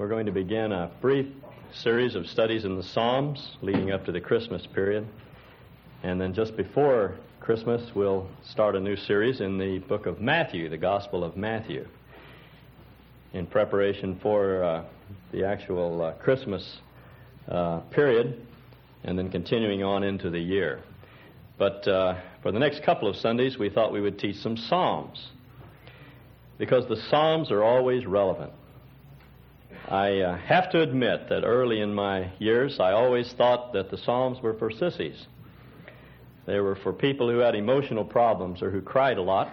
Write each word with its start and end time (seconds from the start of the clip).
we're 0.00 0.08
going 0.08 0.24
to 0.24 0.32
begin 0.32 0.72
a 0.72 0.90
brief 1.02 1.26
series 1.74 2.14
of 2.14 2.26
studies 2.26 2.64
in 2.64 2.74
the 2.74 2.82
Psalms 2.82 3.58
leading 3.60 3.90
up 3.90 4.02
to 4.06 4.12
the 4.12 4.20
Christmas 4.20 4.66
period. 4.66 5.06
And 6.02 6.18
then 6.18 6.32
just 6.32 6.56
before 6.56 7.16
Christmas, 7.38 7.94
we'll 7.94 8.26
start 8.42 8.76
a 8.76 8.80
new 8.80 8.96
series 8.96 9.42
in 9.42 9.58
the 9.58 9.78
book 9.80 10.06
of 10.06 10.18
Matthew, 10.18 10.70
the 10.70 10.78
Gospel 10.78 11.22
of 11.22 11.36
Matthew, 11.36 11.86
in 13.34 13.46
preparation 13.46 14.18
for 14.22 14.64
uh, 14.64 14.84
the 15.32 15.44
actual 15.44 16.00
uh, 16.00 16.12
Christmas 16.12 16.78
uh, 17.48 17.80
period 17.90 18.46
and 19.04 19.18
then 19.18 19.30
continuing 19.30 19.84
on 19.84 20.02
into 20.02 20.30
the 20.30 20.40
year. 20.40 20.80
But 21.58 21.86
uh, 21.86 22.14
for 22.42 22.52
the 22.52 22.58
next 22.58 22.82
couple 22.84 23.06
of 23.06 23.16
Sundays, 23.16 23.58
we 23.58 23.68
thought 23.68 23.92
we 23.92 24.00
would 24.00 24.18
teach 24.18 24.36
some 24.36 24.56
Psalms 24.56 25.28
because 26.56 26.88
the 26.88 26.96
Psalms 26.96 27.50
are 27.50 27.62
always 27.62 28.06
relevant. 28.06 28.52
I 29.88 30.20
uh, 30.20 30.36
have 30.38 30.70
to 30.70 30.82
admit 30.82 31.28
that 31.28 31.44
early 31.44 31.80
in 31.80 31.92
my 31.92 32.32
years, 32.38 32.78
I 32.78 32.92
always 32.92 33.32
thought 33.32 33.72
that 33.72 33.90
the 33.90 33.98
Psalms 33.98 34.40
were 34.40 34.54
for 34.54 34.70
sissies. 34.70 35.26
They 36.46 36.60
were 36.60 36.76
for 36.76 36.92
people 36.92 37.28
who 37.28 37.38
had 37.38 37.54
emotional 37.54 38.04
problems 38.04 38.62
or 38.62 38.70
who 38.70 38.80
cried 38.80 39.18
a 39.18 39.22
lot. 39.22 39.52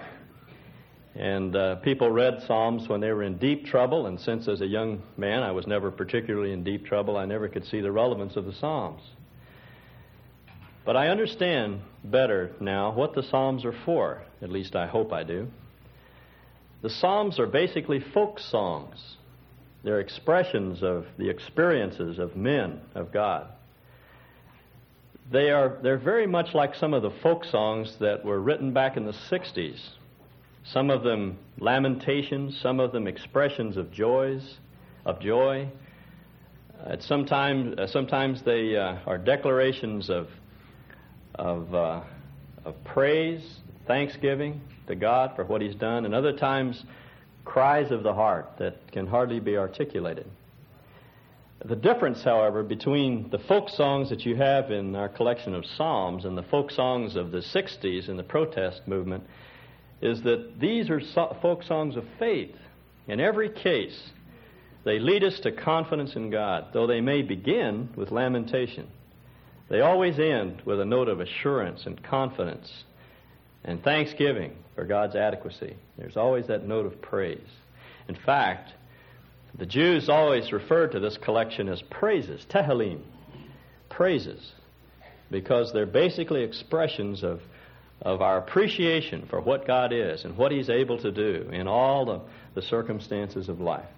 And 1.16 1.56
uh, 1.56 1.78
people 1.78 2.12
read 2.12 2.44
Psalms 2.46 2.88
when 2.88 3.02
they 3.02 3.12
were 3.12 3.24
in 3.24 3.38
deep 3.38 3.66
trouble, 3.66 4.06
and 4.06 4.20
since 4.20 4.48
as 4.48 4.62
a 4.62 4.68
young 4.68 5.02
man 5.18 5.42
I 5.42 5.52
was 5.52 5.66
never 5.66 5.90
particularly 5.90 6.52
in 6.52 6.64
deep 6.64 6.86
trouble, 6.86 7.18
I 7.18 7.26
never 7.26 7.48
could 7.48 7.66
see 7.66 7.82
the 7.82 7.92
relevance 7.92 8.36
of 8.36 8.46
the 8.46 8.54
Psalms. 8.54 9.02
But 10.86 10.96
I 10.96 11.08
understand 11.08 11.82
better 12.04 12.52
now 12.60 12.94
what 12.94 13.16
the 13.16 13.24
Psalms 13.24 13.66
are 13.66 13.76
for, 13.84 14.22
at 14.44 14.52
least 14.52 14.76
I 14.76 14.86
hope 14.86 15.12
I 15.12 15.24
do. 15.24 15.48
The 16.84 16.92
Psalms 16.92 17.40
are 17.40 17.48
basically 17.48 18.00
folk 18.00 18.40
songs 18.40 19.18
they're 19.84 20.00
expressions 20.00 20.84
of 20.84 21.06
the 21.18 21.30
experiences 21.30 22.20
of 22.20 22.36
men 22.36 22.82
of 22.96 23.12
God. 23.12 23.48
They 25.32 25.50
are 25.50 25.78
they're 25.82 25.98
very 25.98 26.26
much 26.28 26.54
like 26.54 26.74
some 26.76 26.94
of 26.94 27.04
the 27.04 27.12
folk 27.22 27.44
songs 27.46 27.98
that 28.00 28.24
were 28.24 28.40
written 28.40 28.74
back 28.74 28.98
in 28.98 29.06
the 29.06 29.14
60s. 29.30 29.80
Some 30.64 30.90
of 30.90 31.04
them 31.04 31.38
lamentations, 31.60 32.60
some 32.62 32.80
of 32.80 32.92
them 32.92 33.08
expressions 33.08 33.78
of 33.78 33.92
joys, 33.92 34.58
of 35.06 35.20
joy. 35.20 35.70
Uh, 36.86 36.98
sometimes, 37.00 37.78
uh, 37.78 37.88
sometimes 37.88 38.42
they 38.44 38.76
uh, 38.76 38.98
are 39.06 39.18
declarations 39.18 40.10
of 40.10 40.28
of 41.36 41.74
uh, 41.74 42.02
of 42.66 42.84
praise, 42.84 43.60
thanksgiving 43.86 44.62
to 44.88 44.96
God 44.96 45.34
for 45.36 45.46
what 45.46 45.62
He's 45.62 45.76
done, 45.76 46.06
and 46.06 46.14
other 46.14 46.34
times 46.34 46.84
cries 47.48 47.92
of 47.92 48.04
the 48.04 48.14
heart 48.14 48.52
that 48.60 48.92
can 48.92 49.08
hardly 49.08 49.40
be 49.40 49.58
articulated. 49.58 50.28
The 51.66 51.76
difference, 51.76 52.24
however, 52.24 52.62
between 52.62 53.30
the 53.32 53.40
folk 53.40 53.70
songs 53.70 54.10
that 54.10 54.26
you 54.26 54.36
have 54.36 54.70
in 54.70 54.96
our 54.96 55.10
collection 55.10 55.56
of 55.56 55.66
Psalms 55.66 56.26
and 56.26 56.38
the 56.38 56.44
folk 56.44 56.70
songs 56.70 57.16
of 57.16 57.32
the 57.32 57.42
60s 57.42 58.10
in 58.10 58.18
the 58.18 58.24
protest 58.24 58.82
movement 58.88 59.24
is 60.02 60.22
that 60.22 60.60
these 60.60 60.90
are 60.90 61.00
so- 61.00 61.36
folk 61.42 61.64
songs 61.64 61.96
of 61.96 62.06
faith. 62.20 62.56
In 63.08 63.20
every 63.20 63.50
case, 63.50 64.12
they 64.84 65.00
lead 65.00 65.24
us 65.24 65.40
to 65.40 65.52
confidence 65.52 66.16
in 66.16 66.30
God, 66.30 66.68
though 66.74 66.86
they 66.86 67.02
may 67.02 67.22
begin 67.22 67.90
with 67.96 68.12
lamentation. 68.12 68.88
They 69.70 69.82
always 69.82 70.20
end 70.20 70.62
with 70.66 70.80
a 70.80 70.86
note 70.86 71.08
of 71.08 71.20
assurance 71.22 71.86
and 71.86 72.02
confidence 72.04 72.84
and 73.68 73.84
thanksgiving 73.84 74.56
for 74.74 74.86
God's 74.86 75.16
adequacy. 75.16 75.76
There's 75.98 76.18
always 76.18 76.48
that 76.48 76.66
note 76.66 76.86
of 76.86 77.00
praise. 77.02 77.50
In 78.08 78.16
fact, 78.16 78.72
the 79.58 79.66
Jews 79.66 80.10
always 80.10 80.52
referred 80.52 80.94
to 80.94 81.00
this 81.00 81.18
collection 81.18 81.68
as 81.68 81.82
praises, 81.82 82.46
tehillim, 82.50 83.02
praises, 83.90 84.54
because 85.30 85.74
they're 85.74 85.86
basically 85.86 86.44
expressions 86.44 87.24
of, 87.24 87.42
of 88.02 88.22
our 88.22 88.38
appreciation 88.38 89.26
for 89.30 89.42
what 89.42 89.68
God 89.68 89.92
is 89.92 90.24
and 90.24 90.38
what 90.38 90.52
He's 90.52 90.70
able 90.70 90.98
to 91.00 91.12
do 91.12 91.50
in 91.52 91.68
all 91.68 92.06
the, 92.06 92.22
the 92.56 92.62
circumstances 92.62 93.50
of 93.50 93.60
life. 93.60 93.90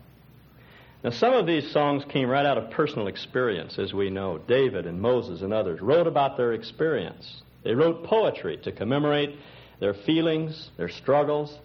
Now, 1.03 1.11
some 1.11 1.33
of 1.33 1.45
these 1.45 1.71
songs 1.71 2.03
came 2.09 2.27
right 2.27 2.45
out 2.45 2.57
of 2.57 2.71
personal 2.71 3.07
experience, 3.07 3.77
as 3.77 3.93
we 3.93 4.09
know. 4.09 4.37
David 4.37 4.85
and 4.85 4.99
Moses 4.99 5.41
and 5.41 5.53
others 5.53 5.79
wrote 5.79 6.07
about 6.07 6.35
their 6.37 6.53
experience. 6.53 7.41
They 7.63 7.73
wrote 7.73 8.03
poetry 8.03 8.57
to 8.63 8.71
commemorate 8.71 9.37
their 9.79 9.93
feelings, 9.93 10.69
their 10.77 10.89
struggles, 10.89 11.57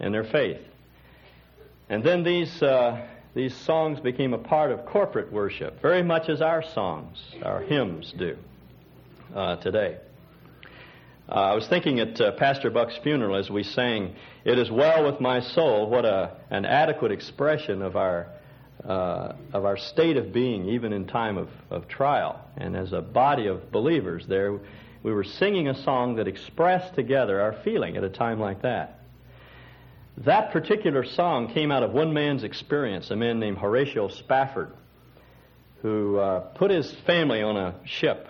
and 0.00 0.12
their 0.12 0.24
faith. 0.24 0.60
And 1.88 2.02
then 2.02 2.24
these, 2.24 2.62
uh, 2.62 3.06
these 3.34 3.54
songs 3.54 4.00
became 4.00 4.34
a 4.34 4.38
part 4.38 4.72
of 4.72 4.84
corporate 4.86 5.32
worship, 5.32 5.80
very 5.80 6.02
much 6.02 6.28
as 6.28 6.40
our 6.40 6.62
songs, 6.62 7.18
our 7.42 7.60
hymns 7.62 8.12
do 8.18 8.36
uh, 9.34 9.56
today. 9.56 9.98
Uh, 11.28 11.32
I 11.32 11.54
was 11.54 11.66
thinking 11.66 11.98
at 11.98 12.20
uh, 12.20 12.32
Pastor 12.32 12.70
Buck's 12.70 12.96
funeral 13.02 13.36
as 13.36 13.50
we 13.50 13.64
sang, 13.64 14.14
It 14.44 14.58
is 14.58 14.70
well 14.70 15.04
with 15.04 15.20
my 15.20 15.40
soul, 15.40 15.90
what 15.90 16.04
a, 16.04 16.36
an 16.50 16.64
adequate 16.64 17.10
expression 17.10 17.82
of 17.82 17.96
our, 17.96 18.28
uh, 18.84 19.32
of 19.52 19.64
our 19.64 19.76
state 19.76 20.16
of 20.16 20.32
being, 20.32 20.68
even 20.68 20.92
in 20.92 21.06
time 21.06 21.36
of, 21.36 21.48
of 21.68 21.88
trial. 21.88 22.40
And 22.56 22.76
as 22.76 22.92
a 22.92 23.00
body 23.00 23.48
of 23.48 23.72
believers 23.72 24.24
there, 24.28 24.60
we 25.06 25.12
were 25.12 25.22
singing 25.22 25.68
a 25.68 25.82
song 25.84 26.16
that 26.16 26.26
expressed 26.26 26.96
together 26.96 27.40
our 27.40 27.52
feeling 27.62 27.96
at 27.96 28.02
a 28.02 28.08
time 28.08 28.40
like 28.40 28.62
that. 28.62 28.98
That 30.16 30.50
particular 30.50 31.04
song 31.04 31.54
came 31.54 31.70
out 31.70 31.84
of 31.84 31.92
one 31.92 32.12
man's 32.12 32.42
experience, 32.42 33.12
a 33.12 33.14
man 33.14 33.38
named 33.38 33.58
Horatio 33.58 34.08
Spafford, 34.08 34.72
who 35.80 36.18
uh, 36.18 36.40
put 36.40 36.72
his 36.72 36.92
family 37.06 37.40
on 37.40 37.56
a 37.56 37.76
ship 37.84 38.26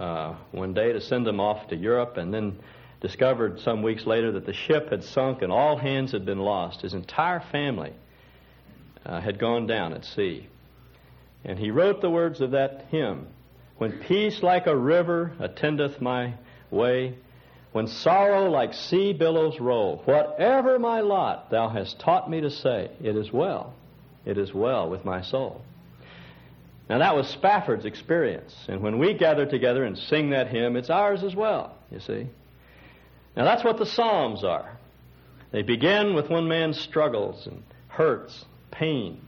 uh, 0.00 0.34
one 0.50 0.74
day 0.74 0.92
to 0.92 1.00
send 1.00 1.24
them 1.24 1.38
off 1.38 1.68
to 1.68 1.76
Europe 1.76 2.16
and 2.16 2.34
then 2.34 2.58
discovered 3.00 3.60
some 3.60 3.80
weeks 3.80 4.04
later 4.04 4.32
that 4.32 4.46
the 4.46 4.52
ship 4.52 4.90
had 4.90 5.04
sunk 5.04 5.42
and 5.42 5.52
all 5.52 5.76
hands 5.76 6.10
had 6.10 6.26
been 6.26 6.40
lost. 6.40 6.80
His 6.80 6.92
entire 6.92 7.38
family 7.52 7.92
uh, 9.06 9.20
had 9.20 9.38
gone 9.38 9.68
down 9.68 9.92
at 9.92 10.04
sea. 10.04 10.48
And 11.44 11.56
he 11.56 11.70
wrote 11.70 12.00
the 12.00 12.10
words 12.10 12.40
of 12.40 12.50
that 12.50 12.86
hymn 12.90 13.28
when 13.80 13.98
peace 13.98 14.42
like 14.42 14.66
a 14.66 14.76
river 14.76 15.32
attendeth 15.38 16.02
my 16.02 16.34
way, 16.70 17.14
when 17.72 17.86
sorrow 17.86 18.50
like 18.50 18.74
sea 18.74 19.14
billows 19.14 19.58
roll, 19.58 20.02
whatever 20.04 20.78
my 20.78 21.00
lot 21.00 21.50
thou 21.50 21.66
hast 21.66 21.98
taught 21.98 22.28
me 22.28 22.42
to 22.42 22.50
say, 22.50 22.90
it 23.02 23.16
is 23.16 23.32
well, 23.32 23.72
it 24.26 24.36
is 24.36 24.52
well 24.52 24.90
with 24.90 25.02
my 25.06 25.22
soul. 25.22 25.62
Now 26.90 26.98
that 26.98 27.16
was 27.16 27.26
Spafford's 27.28 27.86
experience, 27.86 28.54
and 28.68 28.82
when 28.82 28.98
we 28.98 29.14
gather 29.14 29.46
together 29.46 29.82
and 29.82 29.96
sing 29.96 30.28
that 30.28 30.48
hymn, 30.48 30.76
it's 30.76 30.90
ours 30.90 31.24
as 31.24 31.34
well, 31.34 31.74
you 31.90 32.00
see. 32.00 32.26
Now 33.34 33.44
that's 33.46 33.64
what 33.64 33.78
the 33.78 33.86
Psalms 33.86 34.44
are. 34.44 34.76
They 35.52 35.62
begin 35.62 36.12
with 36.14 36.28
one 36.28 36.48
man's 36.48 36.78
struggles 36.78 37.46
and 37.46 37.62
hurts, 37.88 38.44
pain, 38.70 39.22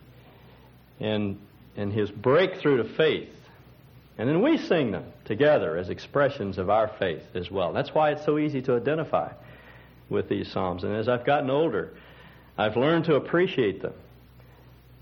and, 1.00 1.38
and 1.74 1.91
his 1.91 2.10
breakthrough 2.10 2.82
to 2.82 2.94
faith 2.98 3.30
and 4.18 4.28
then 4.28 4.42
we 4.42 4.58
sing 4.58 4.92
them 4.92 5.04
together 5.24 5.76
as 5.76 5.88
expressions 5.88 6.58
of 6.58 6.68
our 6.68 6.88
faith 6.98 7.22
as 7.34 7.50
well. 7.50 7.72
That's 7.72 7.94
why 7.94 8.10
it's 8.10 8.24
so 8.24 8.38
easy 8.38 8.60
to 8.62 8.76
identify 8.76 9.32
with 10.10 10.28
these 10.28 10.50
Psalms. 10.52 10.84
And 10.84 10.94
as 10.94 11.08
I've 11.08 11.24
gotten 11.24 11.50
older, 11.50 11.90
I've 12.58 12.76
learned 12.76 13.06
to 13.06 13.14
appreciate 13.14 13.80
them 13.80 13.94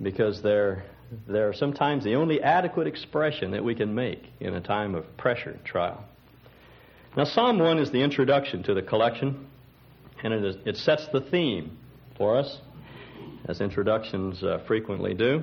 because 0.01 0.43
they're, 0.43 0.85
they're 1.27 1.53
sometimes 1.53 2.05
the 2.05 2.15
only 2.15 2.41
adequate 2.41 2.87
expression 2.87 3.51
that 3.51 3.65
we 3.65 3.75
can 3.75 3.95
make 3.95 4.23
in 4.39 4.55
a 4.55 4.61
time 4.61 4.95
of 4.95 5.17
pressure 5.17 5.51
and 5.51 5.65
trial. 5.65 6.05
Now, 7.17 7.25
Psalm 7.25 7.59
1 7.59 7.79
is 7.81 7.91
the 7.91 8.03
introduction 8.03 8.63
to 8.63 8.75
the 8.75 8.83
collection, 8.83 9.49
and 10.23 10.33
it, 10.33 10.45
is, 10.45 10.57
it 10.65 10.77
sets 10.77 11.09
the 11.13 11.21
theme 11.21 11.77
for 12.17 12.39
us, 12.39 12.59
as 13.47 13.61
introductions 13.61 14.45
uh, 14.45 14.63
frequently 14.69 15.15
do. 15.15 15.43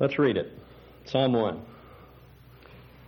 Let's 0.00 0.18
read 0.18 0.38
it. 0.38 0.50
Psalm 1.04 1.34
1. 1.34 1.60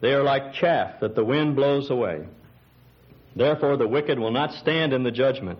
They 0.00 0.12
are 0.12 0.22
like 0.22 0.54
chaff 0.54 1.00
that 1.00 1.14
the 1.14 1.24
wind 1.24 1.56
blows 1.56 1.90
away. 1.90 2.26
Therefore, 3.36 3.76
the 3.76 3.86
wicked 3.86 4.18
will 4.18 4.32
not 4.32 4.52
stand 4.54 4.92
in 4.92 5.02
the 5.02 5.10
judgment, 5.10 5.58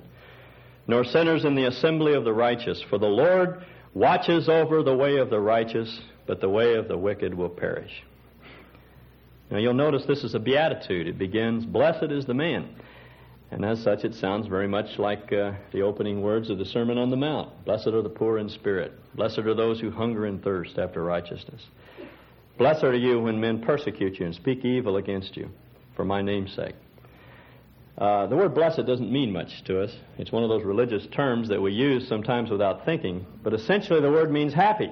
nor 0.86 1.04
sinners 1.04 1.44
in 1.44 1.54
the 1.54 1.66
assembly 1.66 2.14
of 2.14 2.24
the 2.24 2.32
righteous. 2.32 2.82
For 2.88 2.98
the 2.98 3.06
Lord 3.06 3.62
watches 3.94 4.48
over 4.48 4.82
the 4.82 4.96
way 4.96 5.18
of 5.18 5.30
the 5.30 5.40
righteous, 5.40 6.00
but 6.26 6.40
the 6.40 6.48
way 6.48 6.74
of 6.74 6.88
the 6.88 6.98
wicked 6.98 7.34
will 7.34 7.48
perish. 7.48 8.02
Now 9.50 9.58
you'll 9.58 9.74
notice 9.74 10.04
this 10.06 10.24
is 10.24 10.34
a 10.34 10.38
beatitude. 10.38 11.06
It 11.06 11.18
begins, 11.18 11.66
Blessed 11.66 12.10
is 12.10 12.24
the 12.24 12.34
man. 12.34 12.68
And 13.50 13.64
as 13.64 13.82
such, 13.82 14.04
it 14.04 14.14
sounds 14.14 14.46
very 14.46 14.68
much 14.68 14.98
like 14.98 15.32
uh, 15.32 15.52
the 15.72 15.82
opening 15.82 16.22
words 16.22 16.50
of 16.50 16.58
the 16.58 16.64
Sermon 16.64 16.98
on 16.98 17.10
the 17.10 17.16
Mount. 17.16 17.64
Blessed 17.64 17.88
are 17.88 18.02
the 18.02 18.08
poor 18.08 18.38
in 18.38 18.48
spirit. 18.48 18.92
Blessed 19.16 19.40
are 19.40 19.54
those 19.54 19.80
who 19.80 19.90
hunger 19.90 20.26
and 20.26 20.42
thirst 20.42 20.78
after 20.78 21.02
righteousness. 21.02 21.60
Blessed 22.60 22.84
are 22.84 22.94
you 22.94 23.18
when 23.20 23.40
men 23.40 23.62
persecute 23.62 24.20
you 24.20 24.26
and 24.26 24.34
speak 24.34 24.66
evil 24.66 24.98
against 24.98 25.34
you 25.34 25.48
for 25.96 26.04
my 26.04 26.20
name's 26.20 26.54
sake. 26.54 26.74
Uh, 27.96 28.26
the 28.26 28.36
word 28.36 28.54
blessed 28.54 28.84
doesn't 28.84 29.10
mean 29.10 29.32
much 29.32 29.64
to 29.64 29.80
us. 29.80 29.90
It's 30.18 30.30
one 30.30 30.42
of 30.42 30.50
those 30.50 30.62
religious 30.62 31.06
terms 31.06 31.48
that 31.48 31.62
we 31.62 31.72
use 31.72 32.06
sometimes 32.06 32.50
without 32.50 32.84
thinking, 32.84 33.24
but 33.42 33.54
essentially 33.54 34.02
the 34.02 34.10
word 34.10 34.30
means 34.30 34.52
happy. 34.52 34.90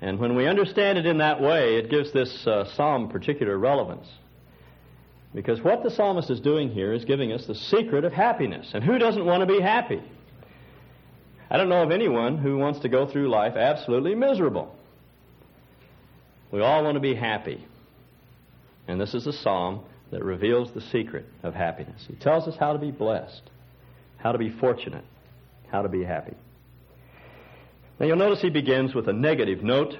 And 0.00 0.18
when 0.18 0.34
we 0.34 0.48
understand 0.48 0.98
it 0.98 1.06
in 1.06 1.18
that 1.18 1.40
way, 1.40 1.76
it 1.76 1.88
gives 1.88 2.12
this 2.12 2.44
uh, 2.48 2.64
psalm 2.74 3.08
particular 3.08 3.56
relevance. 3.56 4.08
Because 5.36 5.62
what 5.62 5.84
the 5.84 5.90
psalmist 5.92 6.30
is 6.30 6.40
doing 6.40 6.68
here 6.68 6.94
is 6.94 7.04
giving 7.04 7.30
us 7.30 7.46
the 7.46 7.54
secret 7.54 8.04
of 8.04 8.12
happiness. 8.12 8.72
And 8.74 8.82
who 8.82 8.98
doesn't 8.98 9.24
want 9.24 9.42
to 9.42 9.46
be 9.46 9.60
happy? 9.60 10.02
I 11.48 11.56
don't 11.56 11.68
know 11.68 11.84
of 11.84 11.92
anyone 11.92 12.38
who 12.38 12.58
wants 12.58 12.80
to 12.80 12.88
go 12.88 13.06
through 13.06 13.30
life 13.30 13.54
absolutely 13.54 14.16
miserable. 14.16 14.76
We 16.56 16.62
all 16.62 16.84
want 16.84 16.94
to 16.94 17.00
be 17.00 17.14
happy. 17.14 17.62
And 18.88 18.98
this 18.98 19.12
is 19.12 19.26
a 19.26 19.32
psalm 19.34 19.84
that 20.10 20.24
reveals 20.24 20.72
the 20.72 20.80
secret 20.80 21.26
of 21.42 21.52
happiness. 21.52 22.02
He 22.08 22.14
tells 22.14 22.48
us 22.48 22.56
how 22.58 22.72
to 22.72 22.78
be 22.78 22.90
blessed, 22.90 23.42
how 24.16 24.32
to 24.32 24.38
be 24.38 24.48
fortunate, 24.48 25.04
how 25.70 25.82
to 25.82 25.90
be 25.90 26.02
happy. 26.02 26.32
Now 28.00 28.06
you'll 28.06 28.16
notice 28.16 28.40
he 28.40 28.48
begins 28.48 28.94
with 28.94 29.06
a 29.06 29.12
negative 29.12 29.62
note. 29.62 29.98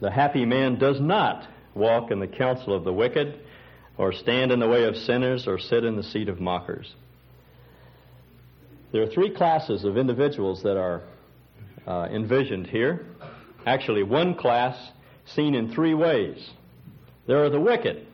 The 0.00 0.12
happy 0.12 0.44
man 0.44 0.78
does 0.78 1.00
not 1.00 1.48
walk 1.74 2.12
in 2.12 2.20
the 2.20 2.28
counsel 2.28 2.72
of 2.72 2.84
the 2.84 2.92
wicked, 2.92 3.40
or 3.98 4.12
stand 4.12 4.52
in 4.52 4.60
the 4.60 4.68
way 4.68 4.84
of 4.84 4.94
sinners, 4.94 5.48
or 5.48 5.58
sit 5.58 5.82
in 5.82 5.96
the 5.96 6.04
seat 6.04 6.28
of 6.28 6.38
mockers. 6.38 6.94
There 8.92 9.02
are 9.02 9.08
three 9.08 9.34
classes 9.34 9.82
of 9.82 9.96
individuals 9.96 10.62
that 10.62 10.76
are 10.76 11.02
uh, 11.84 12.06
envisioned 12.12 12.68
here. 12.68 13.06
Actually, 13.66 14.04
one 14.04 14.36
class 14.36 14.92
seen 15.34 15.54
in 15.54 15.72
three 15.72 15.94
ways. 15.94 16.50
There 17.26 17.44
are 17.44 17.50
the 17.50 17.60
wicked, 17.60 18.06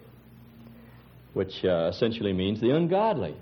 which 1.34 1.64
uh, 1.64 1.90
essentially 1.92 2.32
means 2.32 2.60
the 2.60 2.70
ungodly. 2.70 3.36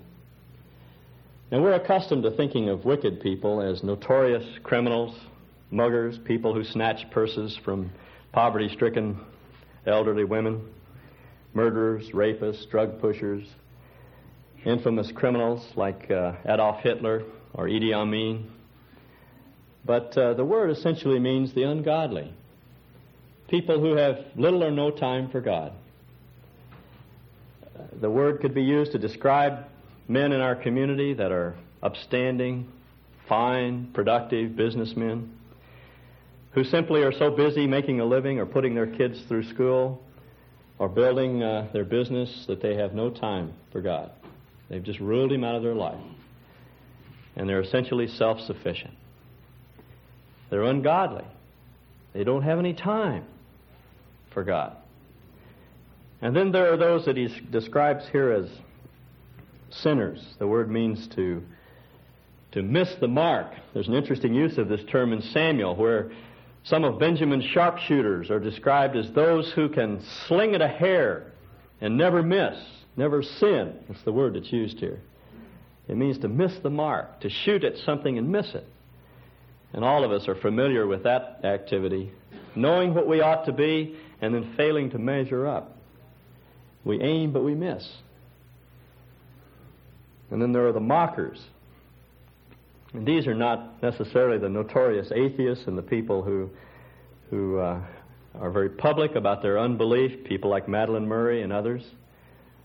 Now, 1.51 1.61
we're 1.61 1.73
accustomed 1.73 2.23
to 2.23 2.31
thinking 2.31 2.69
of 2.69 2.85
wicked 2.85 3.21
people 3.21 3.61
as 3.61 3.83
notorious 3.83 4.45
criminals, 4.63 5.15
muggers, 5.69 6.17
people 6.23 6.53
who 6.53 6.63
snatch 6.63 7.09
purses 7.11 7.57
from 7.63 7.91
poverty 8.31 8.69
stricken 8.73 9.19
elderly 9.85 10.23
women, 10.23 10.61
murderers, 11.53 12.09
rapists, 12.13 12.69
drug 12.69 12.99
pushers, 13.01 13.45
infamous 14.65 15.11
criminals 15.13 15.65
like 15.75 16.09
uh, 16.11 16.33
Adolf 16.45 16.81
Hitler 16.81 17.23
or 17.53 17.67
Idi 17.67 17.93
Amin. 17.93 18.49
But 19.83 20.17
uh, 20.17 20.35
the 20.35 20.45
word 20.45 20.69
essentially 20.69 21.19
means 21.19 21.53
the 21.53 21.63
ungodly 21.63 22.33
people 23.51 23.81
who 23.81 23.97
have 23.97 24.17
little 24.37 24.63
or 24.63 24.71
no 24.71 24.89
time 24.89 25.29
for 25.29 25.41
God. 25.41 25.73
The 27.99 28.09
word 28.09 28.39
could 28.39 28.55
be 28.55 28.63
used 28.63 28.93
to 28.93 28.97
describe 28.97 29.65
men 30.07 30.31
in 30.31 30.39
our 30.39 30.55
community 30.55 31.13
that 31.13 31.33
are 31.33 31.55
upstanding, 31.83 32.71
fine, 33.27 33.91
productive 33.93 34.55
businessmen 34.55 35.37
who 36.53 36.63
simply 36.63 37.03
are 37.03 37.11
so 37.11 37.29
busy 37.29 37.67
making 37.67 37.99
a 37.99 38.05
living 38.05 38.39
or 38.39 38.45
putting 38.45 38.73
their 38.73 38.87
kids 38.87 39.21
through 39.27 39.43
school 39.43 40.01
or 40.79 40.87
building 40.87 41.43
uh, 41.43 41.67
their 41.73 41.85
business 41.85 42.45
that 42.47 42.61
they 42.61 42.75
have 42.75 42.93
no 42.93 43.09
time 43.09 43.53
for 43.71 43.81
God. 43.81 44.11
They've 44.69 44.83
just 44.83 44.99
ruled 45.01 45.31
Him 45.31 45.43
out 45.43 45.55
of 45.55 45.63
their 45.63 45.75
life. 45.75 46.01
And 47.35 47.47
they're 47.47 47.61
essentially 47.61 48.07
self 48.07 48.39
sufficient. 48.39 48.93
They're 50.49 50.63
ungodly. 50.63 51.25
They 52.13 52.23
don't 52.23 52.43
have 52.43 52.59
any 52.59 52.73
time 52.73 53.25
for 54.33 54.43
God. 54.43 54.75
And 56.21 56.35
then 56.35 56.51
there 56.51 56.71
are 56.71 56.77
those 56.77 57.05
that 57.05 57.17
he 57.17 57.27
describes 57.49 58.05
here 58.11 58.31
as 58.31 58.49
sinners. 59.69 60.23
The 60.39 60.47
word 60.47 60.69
means 60.69 61.07
to, 61.15 61.43
to 62.51 62.61
miss 62.61 62.93
the 62.99 63.07
mark. 63.07 63.53
There's 63.73 63.87
an 63.87 63.95
interesting 63.95 64.33
use 64.33 64.57
of 64.57 64.69
this 64.69 64.81
term 64.89 65.13
in 65.13 65.21
Samuel 65.21 65.75
where 65.75 66.11
some 66.63 66.83
of 66.83 66.99
Benjamin's 66.99 67.45
sharpshooters 67.45 68.29
are 68.29 68.39
described 68.39 68.95
as 68.95 69.11
those 69.13 69.51
who 69.51 69.67
can 69.69 70.03
sling 70.27 70.53
at 70.53 70.61
a 70.61 70.67
hair 70.67 71.31
and 71.79 71.97
never 71.97 72.21
miss, 72.21 72.55
never 72.95 73.23
sin. 73.23 73.73
That's 73.87 74.03
the 74.03 74.13
word 74.13 74.35
that's 74.35 74.51
used 74.53 74.79
here. 74.79 75.01
It 75.87 75.97
means 75.97 76.19
to 76.19 76.27
miss 76.27 76.57
the 76.59 76.69
mark, 76.69 77.21
to 77.21 77.29
shoot 77.29 77.63
at 77.63 77.77
something 77.77 78.17
and 78.19 78.31
miss 78.31 78.53
it. 78.53 78.65
And 79.73 79.83
all 79.83 80.03
of 80.03 80.11
us 80.11 80.27
are 80.27 80.35
familiar 80.35 80.85
with 80.85 81.03
that 81.03 81.39
activity, 81.43 82.11
knowing 82.55 82.93
what 82.93 83.07
we 83.07 83.21
ought 83.21 83.45
to 83.45 83.51
be 83.51 83.97
and 84.21 84.33
then 84.33 84.53
failing 84.55 84.89
to 84.91 84.99
measure 84.99 85.47
up. 85.47 85.77
We 86.83 87.01
aim, 87.01 87.31
but 87.31 87.43
we 87.43 87.55
miss. 87.55 87.87
And 90.29 90.41
then 90.41 90.51
there 90.51 90.67
are 90.67 90.71
the 90.71 90.79
mockers. 90.79 91.43
And 92.93 93.05
these 93.05 93.27
are 93.27 93.35
not 93.35 93.81
necessarily 93.81 94.37
the 94.37 94.49
notorious 94.49 95.11
atheists 95.13 95.65
and 95.67 95.77
the 95.77 95.81
people 95.81 96.23
who, 96.23 96.49
who 97.29 97.59
uh, 97.59 97.81
are 98.39 98.51
very 98.51 98.69
public 98.69 99.15
about 99.15 99.41
their 99.41 99.59
unbelief, 99.59 100.23
people 100.25 100.49
like 100.49 100.67
Madalyn 100.67 101.05
Murray 101.05 101.41
and 101.41 101.51
others. 101.51 101.83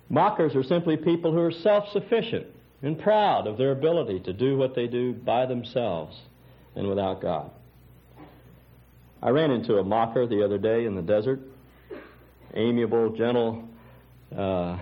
Mockers 0.09 0.55
are 0.55 0.63
simply 0.63 0.97
people 0.97 1.33
who 1.33 1.41
are 1.41 1.53
self 1.53 1.89
sufficient 1.93 2.47
and 2.83 2.99
proud 2.99 3.47
of 3.47 3.57
their 3.57 3.73
ability 3.73 4.21
to 4.21 4.33
do 4.33 4.57
what 4.57 4.75
they 4.75 4.87
do 4.87 5.13
by 5.13 5.47
themselves 5.47 6.17
and 6.77 6.87
without 6.87 7.21
God. 7.21 7.51
I 9.23 9.31
ran 9.31 9.51
into 9.51 9.79
a 9.79 9.85
mocker 9.85 10.27
the 10.27 10.45
other 10.45 10.59
day 10.59 10.85
in 10.85 10.95
the 10.95 11.03
desert, 11.03 11.41
amiable, 12.55 13.11
gentle 13.17 13.69
uh, 14.37 14.79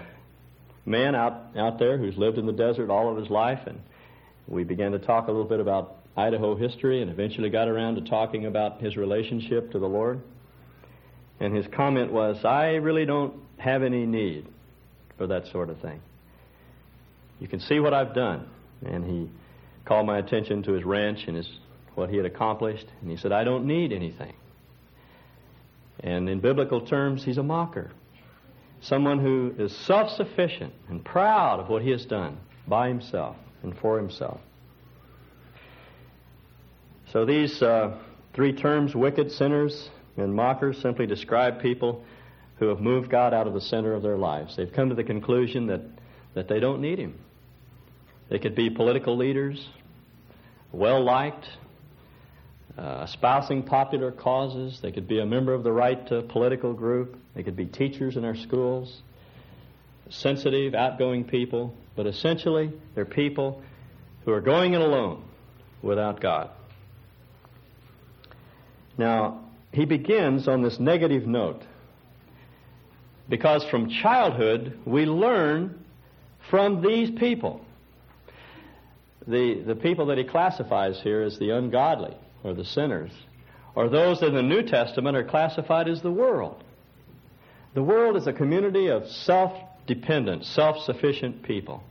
man 0.84 1.14
out, 1.14 1.56
out 1.56 1.78
there 1.78 1.98
who's 1.98 2.16
lived 2.16 2.38
in 2.38 2.46
the 2.46 2.52
desert 2.52 2.90
all 2.90 3.10
of 3.10 3.16
his 3.16 3.30
life, 3.30 3.60
and 3.66 3.80
we 4.46 4.64
began 4.64 4.92
to 4.92 4.98
talk 4.98 5.28
a 5.28 5.30
little 5.30 5.48
bit 5.48 5.60
about 5.60 5.96
Idaho 6.16 6.54
history 6.56 7.02
and 7.02 7.10
eventually 7.10 7.50
got 7.50 7.68
around 7.68 7.96
to 7.96 8.02
talking 8.02 8.46
about 8.46 8.80
his 8.80 8.96
relationship 8.96 9.72
to 9.72 9.78
the 9.78 9.86
Lord. 9.86 10.20
And 11.40 11.54
his 11.54 11.66
comment 11.74 12.12
was, 12.12 12.44
I 12.44 12.74
really 12.74 13.04
don't 13.04 13.34
have 13.58 13.82
any 13.82 14.06
need 14.06 14.46
for 15.16 15.26
that 15.26 15.46
sort 15.48 15.70
of 15.70 15.80
thing. 15.80 16.00
You 17.40 17.48
can 17.48 17.60
see 17.60 17.80
what 17.80 17.92
I've 17.92 18.14
done. 18.14 18.48
And 18.84 19.04
he 19.04 19.30
called 19.84 20.06
my 20.06 20.18
attention 20.18 20.62
to 20.64 20.72
his 20.72 20.84
ranch 20.84 21.24
and 21.26 21.36
his 21.36 21.48
what 21.94 22.10
he 22.10 22.16
had 22.16 22.26
accomplished, 22.26 22.86
and 23.00 23.10
he 23.10 23.16
said, 23.16 23.32
I 23.32 23.44
don't 23.44 23.66
need 23.66 23.92
anything. 23.92 24.34
And 26.00 26.28
in 26.28 26.40
biblical 26.40 26.80
terms, 26.80 27.24
he's 27.24 27.38
a 27.38 27.42
mocker. 27.42 27.92
Someone 28.80 29.18
who 29.18 29.54
is 29.58 29.74
self 29.74 30.10
sufficient 30.10 30.74
and 30.88 31.04
proud 31.04 31.60
of 31.60 31.68
what 31.68 31.82
he 31.82 31.90
has 31.90 32.04
done 32.04 32.38
by 32.66 32.88
himself 32.88 33.36
and 33.62 33.76
for 33.78 33.96
himself. 33.96 34.40
So 37.12 37.24
these 37.24 37.62
uh, 37.62 37.96
three 38.34 38.52
terms, 38.52 38.94
wicked, 38.94 39.30
sinners, 39.30 39.88
and 40.16 40.34
mockers, 40.34 40.80
simply 40.82 41.06
describe 41.06 41.60
people 41.60 42.04
who 42.58 42.68
have 42.68 42.80
moved 42.80 43.10
God 43.10 43.32
out 43.32 43.46
of 43.46 43.54
the 43.54 43.60
center 43.60 43.94
of 43.94 44.02
their 44.02 44.16
lives. 44.16 44.56
They've 44.56 44.72
come 44.72 44.88
to 44.88 44.94
the 44.94 45.04
conclusion 45.04 45.66
that, 45.68 45.80
that 46.34 46.48
they 46.48 46.60
don't 46.60 46.80
need 46.80 46.98
Him. 46.98 47.18
They 48.28 48.38
could 48.38 48.54
be 48.54 48.70
political 48.70 49.16
leaders, 49.16 49.68
well 50.72 51.04
liked, 51.04 51.46
uh, 52.76 53.06
espousing 53.08 53.62
popular 53.62 54.10
causes. 54.10 54.80
They 54.82 54.90
could 54.90 55.06
be 55.06 55.20
a 55.20 55.26
member 55.26 55.54
of 55.54 55.62
the 55.62 55.72
right 55.72 56.10
uh, 56.10 56.22
political 56.22 56.72
group. 56.72 57.16
They 57.34 57.42
could 57.42 57.56
be 57.56 57.66
teachers 57.66 58.16
in 58.16 58.24
our 58.24 58.34
schools, 58.34 59.02
sensitive, 60.10 60.74
outgoing 60.74 61.24
people. 61.24 61.74
But 61.96 62.06
essentially, 62.06 62.72
they're 62.94 63.04
people 63.04 63.62
who 64.24 64.32
are 64.32 64.40
going 64.40 64.74
it 64.74 64.80
alone 64.80 65.22
without 65.82 66.20
God. 66.20 66.50
Now, 68.98 69.44
he 69.72 69.84
begins 69.84 70.48
on 70.48 70.62
this 70.62 70.78
negative 70.78 71.26
note 71.26 71.62
because 73.28 73.64
from 73.70 73.88
childhood 73.88 74.78
we 74.84 75.04
learn 75.04 75.84
from 76.50 76.82
these 76.82 77.10
people. 77.18 77.60
The, 79.26 79.62
the 79.66 79.74
people 79.74 80.06
that 80.06 80.18
he 80.18 80.24
classifies 80.24 81.00
here 81.02 81.22
as 81.22 81.38
the 81.38 81.50
ungodly 81.50 82.14
or 82.44 82.54
the 82.54 82.64
sinners, 82.64 83.10
or 83.74 83.88
those 83.88 84.22
in 84.22 84.34
the 84.34 84.42
New 84.42 84.62
Testament 84.62 85.16
are 85.16 85.24
classified 85.24 85.88
as 85.88 86.02
the 86.02 86.10
world. 86.10 86.62
The 87.74 87.82
world 87.82 88.16
is 88.16 88.26
a 88.26 88.32
community 88.32 88.88
of 88.88 89.08
self 89.08 89.52
dependent, 89.86 90.44
self 90.44 90.84
sufficient 90.84 91.42
people. 91.42 91.82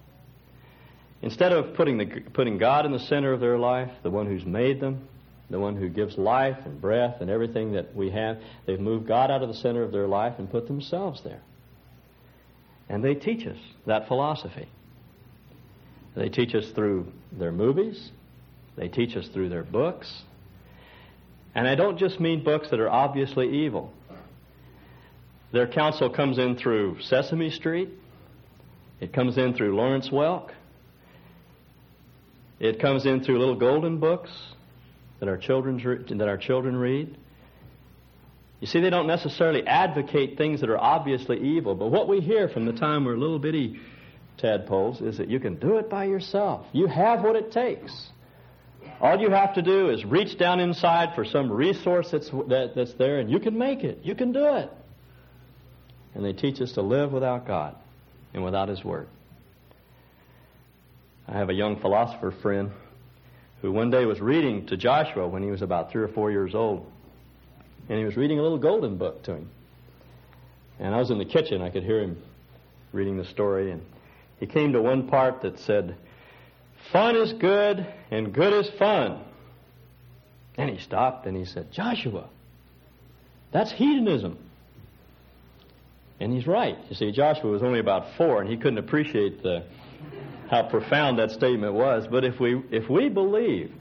Instead 1.22 1.54
of 1.54 1.76
putting, 1.76 1.98
the, 1.98 2.06
putting 2.34 2.58
God 2.58 2.86
in 2.86 2.92
the 2.92 3.00
center 3.00 3.32
of 3.32 3.40
their 3.40 3.58
life, 3.58 3.90
the 4.04 4.10
one 4.10 4.28
who's 4.28 4.46
made 4.46 4.80
them, 4.82 5.08
the 5.50 5.60
one 5.60 5.76
who 5.76 5.88
gives 5.88 6.18
life 6.18 6.58
and 6.66 6.82
breath 6.82 7.22
and 7.22 7.30
everything 7.30 7.74
that 7.74 7.96
we 7.96 8.12
have, 8.12 8.40
they've 8.66 8.80
moved 8.80 9.08
God 9.08 9.32
out 9.32 9.42
of 9.42 9.48
the 9.48 9.56
center 9.56 9.84
of 9.84 9.92
their 9.92 10.08
life 10.08 10.36
and 10.38 10.50
put 10.50 10.68
themselves 10.68 11.22
there. 11.24 11.42
And 12.90 13.04
they 13.04 13.16
teach 13.16 13.48
us 13.48 13.58
that 13.86 14.08
philosophy. 14.08 14.68
They 16.16 16.30
teach 16.30 16.54
us 16.56 16.70
through 16.72 17.08
their 17.32 17.52
movies, 17.52 18.12
they 18.76 18.88
teach 18.88 19.16
us 19.16 19.28
through 19.30 19.50
their 19.50 19.64
books. 19.64 20.24
And 21.56 21.68
I 21.68 21.76
don't 21.76 21.98
just 21.98 22.20
mean 22.20 22.44
books 22.44 22.70
that 22.72 22.80
are 22.80 22.90
obviously 22.90 23.66
evil. 23.66 23.94
Their 25.52 25.68
counsel 25.68 26.10
comes 26.10 26.40
in 26.40 26.56
through 26.56 27.02
Sesame 27.02 27.52
Street. 27.52 27.90
It 29.00 29.14
comes 29.14 29.38
in 29.38 29.54
through 29.54 29.76
Lawrence 29.76 30.10
Welk. 30.10 30.50
It 32.60 32.80
comes 32.80 33.06
in 33.06 33.24
through 33.24 33.40
little 33.40 33.56
golden 33.56 34.00
books 34.00 34.32
that 35.20 35.30
our 35.30 35.38
children 35.38 36.06
that 36.18 36.28
our 36.28 36.38
children 36.38 36.76
read. 36.76 37.18
You 38.62 38.68
see, 38.68 38.80
they 38.80 38.90
don't 38.90 39.08
necessarily 39.08 39.68
advocate 39.68 40.38
things 40.38 40.62
that 40.62 40.70
are 40.70 40.78
obviously 40.78 41.38
evil, 41.40 41.76
but 41.76 41.92
what 41.92 42.08
we 42.08 42.22
hear 42.22 42.48
from 42.48 42.66
the 42.66 42.72
time 42.72 43.04
we're 43.04 43.18
little 43.18 43.38
bitty 43.40 43.80
tadpoles 44.38 45.02
is 45.02 45.18
that 45.18 45.30
you 45.30 45.40
can 45.40 45.56
do 45.56 45.78
it 45.78 45.90
by 45.90 46.06
yourself. 46.06 46.66
You 46.72 46.88
have 46.88 47.22
what 47.22 47.36
it 47.36 47.52
takes. 47.52 47.92
All 49.02 49.20
you 49.20 49.30
have 49.30 49.56
to 49.56 49.62
do 49.62 49.90
is 49.90 50.06
reach 50.06 50.38
down 50.38 50.60
inside 50.60 51.14
for 51.16 51.26
some 51.26 51.52
resource 51.52 52.12
that's, 52.12 52.30
that, 52.30 52.74
that's 52.76 52.94
there, 52.94 53.20
and 53.20 53.30
you 53.30 53.40
can 53.40 53.58
make 53.58 53.84
it. 53.84 54.00
You 54.04 54.16
can 54.16 54.32
do 54.32 54.46
it. 54.56 54.72
And 56.16 56.24
they 56.24 56.34
teach 56.34 56.62
us 56.62 56.74
to 56.74 56.82
live 56.82 57.12
without 57.12 57.46
God 57.46 57.76
and 58.34 58.44
without 58.44 58.70
His 58.70 58.84
Word. 58.84 59.08
I 61.28 61.34
have 61.34 61.50
a 61.50 61.54
young 61.54 61.80
philosopher 61.80 62.32
friend 62.32 62.72
who 63.62 63.72
one 63.72 63.90
day 63.90 64.06
was 64.06 64.20
reading 64.20 64.66
to 64.68 64.78
Joshua 64.78 65.28
when 65.28 65.42
he 65.42 65.50
was 65.50 65.62
about 65.62 65.90
three 65.90 66.04
or 66.04 66.10
four 66.10 66.30
years 66.30 66.54
old. 66.54 66.86
And 67.88 67.98
he 67.98 68.04
was 68.04 68.18
reading 68.18 68.38
a 68.38 68.42
little 68.42 68.58
golden 68.58 68.98
book 68.98 69.24
to 69.24 69.36
him. 69.36 69.50
And 70.80 70.94
I 70.94 70.98
was 70.98 71.12
in 71.12 71.18
the 71.18 71.26
kitchen. 71.26 71.62
I 71.62 71.70
could 71.70 71.84
hear 71.84 72.02
him 72.02 72.22
reading 72.92 73.18
the 73.18 73.24
story. 73.24 73.72
And 73.72 73.82
he 74.40 74.48
came 74.48 74.74
to 74.74 74.82
one 74.82 75.08
part 75.08 75.42
that 75.44 75.60
said, 75.60 75.96
Fun 76.92 77.16
is 77.16 77.34
good, 77.34 77.86
and 78.12 78.34
good 78.34 78.54
is 78.54 78.70
fun. 78.78 79.22
And 80.58 80.70
he 80.70 80.78
stopped 80.80 81.26
and 81.26 81.36
he 81.36 81.46
said, 81.46 81.72
Joshua, 81.72 82.30
that's 83.52 83.72
hedonism. 83.72 84.38
And 86.20 86.32
he's 86.32 86.46
right. 86.46 86.78
You 86.90 86.96
see, 86.96 87.12
Joshua 87.12 87.50
was 87.50 87.64
only 87.64 87.80
about 87.80 88.16
four, 88.18 88.40
and 88.40 88.50
he 88.50 88.58
couldn't 88.58 88.78
appreciate 88.78 89.42
the 89.42 89.64
how 90.50 90.70
profound 90.70 91.18
that 91.20 91.32
statement 91.32 91.74
was. 91.74 92.06
But 92.10 92.24
if 92.24 92.40
we, 92.40 92.62
if 92.72 92.90
we 92.90 93.10
believe 93.10 93.72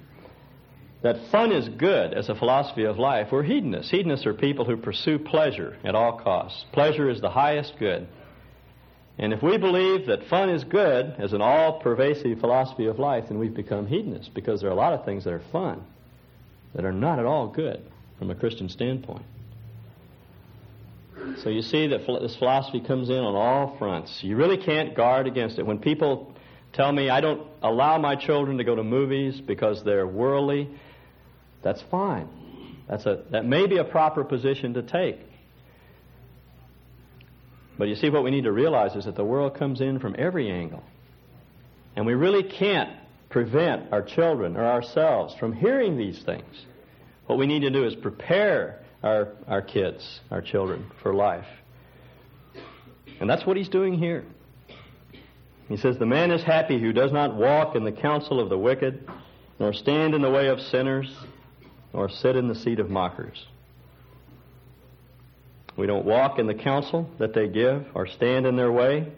that 1.03 1.17
fun 1.31 1.53
is 1.53 1.69
good 1.69 2.15
as 2.15 2.29
a 2.29 2.35
philosophy 2.35 2.85
of 2.85 2.99
life, 2.99 3.29
we're 3.31 3.43
hedonists. 3.43 3.91
Hedonists 3.91 4.25
are 4.25 4.35
people 4.35 4.65
who 4.65 4.77
pursue 4.77 5.19
pleasure 5.19 5.77
at 5.85 5.95
all 5.95 6.19
costs. 6.19 6.65
Pleasure 6.73 7.11
is 7.11 7.21
the 7.21 7.31
highest 7.31 7.75
good. 7.79 8.07
And 9.19 9.33
if 9.33 9.43
we 9.43 9.59
believe 9.59 10.07
that 10.07 10.27
fun 10.29 10.49
is 10.49 10.65
good 10.65 11.15
as 11.19 11.33
an 11.33 11.43
all 11.43 11.81
pervasive 11.81 12.41
philosophy 12.41 12.87
of 12.87 12.99
life, 12.99 13.25
then 13.29 13.39
we've 13.39 13.55
become 13.55 13.87
hedonists 13.87 14.31
because 14.35 14.61
there 14.61 14.71
are 14.71 14.73
a 14.73 14.77
lot 14.77 14.95
of 14.95 15.05
things 15.05 15.25
that 15.25 15.33
are 15.33 15.43
fun 15.53 15.85
that 16.75 16.85
are 16.85 16.93
not 16.93 17.19
at 17.19 17.27
all 17.27 17.49
good 17.49 17.83
from 18.19 18.31
a 18.31 18.35
Christian 18.35 18.69
standpoint. 18.69 19.25
So 21.43 21.51
you 21.51 21.63
see 21.63 21.89
that 21.89 22.07
this 22.21 22.37
philosophy 22.37 22.81
comes 22.81 23.11
in 23.11 23.17
on 23.17 23.35
all 23.35 23.77
fronts. 23.79 24.21
You 24.23 24.37
really 24.37 24.57
can't 24.57 24.95
guard 24.97 25.27
against 25.27 25.59
it. 25.59 25.67
When 25.67 25.79
people 25.79 26.35
tell 26.73 26.91
me 26.91 27.11
I 27.11 27.21
don't 27.21 27.47
allow 27.63 27.99
my 27.99 28.17
children 28.17 28.59
to 28.59 28.65
go 28.65 28.75
to 28.75 28.83
movies 28.83 29.41
because 29.41 29.85
they're 29.85 30.07
worldly, 30.07 30.69
that's 31.63 31.83
fine. 31.91 32.29
That's 32.89 33.07
a, 33.07 33.23
that 33.31 33.45
may 33.45 33.67
be 33.67 33.79
a 33.79 33.85
proper 33.85 34.25
position 34.25 34.75
to 34.75 34.83
take. 34.83 35.21
But 37.79 37.89
you 37.89 37.95
see, 37.95 38.11
what 38.11 38.25
we 38.25 38.31
need 38.31 38.45
to 38.45 38.53
realize 38.53 38.95
is 38.95 39.07
that 39.07 39.17
the 39.17 39.25
world 39.25 39.55
comes 39.57 39.81
in 39.81 39.99
from 39.99 40.15
every 40.19 40.51
angle. 40.51 40.83
And 41.97 42.07
we 42.07 42.15
really 42.15 42.43
can't 42.43 42.91
prevent 43.31 43.93
our 43.93 44.03
children 44.03 44.57
or 44.57 44.65
ourselves 44.65 45.35
from 45.39 45.53
hearing 45.53 45.97
these 45.97 46.23
things. 46.23 46.67
What 47.27 47.39
we 47.39 47.47
need 47.47 47.61
to 47.61 47.71
do 47.71 47.85
is 47.85 47.95
prepare 47.95 48.81
our, 49.03 49.29
our 49.49 49.63
kids, 49.63 50.21
our 50.31 50.43
children, 50.43 50.91
for 51.03 51.15
life. 51.15 51.47
And 53.21 53.29
that's 53.29 53.47
what 53.47 53.57
he's 53.57 53.69
doing 53.69 53.99
here. 53.99 54.25
He 55.69 55.77
says, 55.77 55.97
The 55.99 56.07
man 56.07 56.31
is 56.31 56.43
happy 56.43 56.79
who 56.79 56.93
does 56.93 57.13
not 57.13 57.35
walk 57.35 57.77
in 57.77 57.85
the 57.85 57.93
counsel 57.93 58.41
of 58.41 58.49
the 58.49 58.59
wicked, 58.59 59.09
nor 59.59 59.73
stand 59.73 60.15
in 60.15 60.23
the 60.23 60.31
way 60.31 60.49
of 60.49 60.61
sinners, 60.61 61.15
nor 61.95 62.09
sit 62.09 62.37
in 62.37 62.49
the 62.49 62.55
seat 62.55 62.79
of 62.79 62.91
mockers. 62.91 63.47
We 65.77 65.87
don't 65.87 66.05
walk 66.05 66.39
in 66.39 66.47
the 66.47 66.55
counsel 66.55 67.09
that 67.19 67.35
they 67.35 67.49
give 67.49 67.87
or 67.95 68.07
stand 68.07 68.47
in 68.47 68.57
their 68.57 68.71
way. 68.71 69.11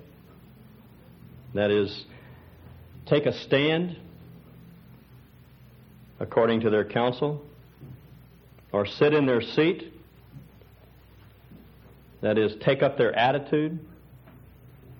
That 1.55 1.71
is, 1.71 2.05
take 3.07 3.27
a 3.27 3.33
stand 3.33 3.97
according 6.21 6.61
to 6.61 6.71
their 6.71 6.85
counsel, 6.85 7.45
or 8.73 8.87
sit 8.87 9.13
in 9.13 9.27
their 9.27 9.43
seat. 9.43 9.93
That 12.23 12.39
is, 12.39 12.55
take 12.65 12.83
up 12.83 12.97
their 12.97 13.15
attitude. 13.15 13.79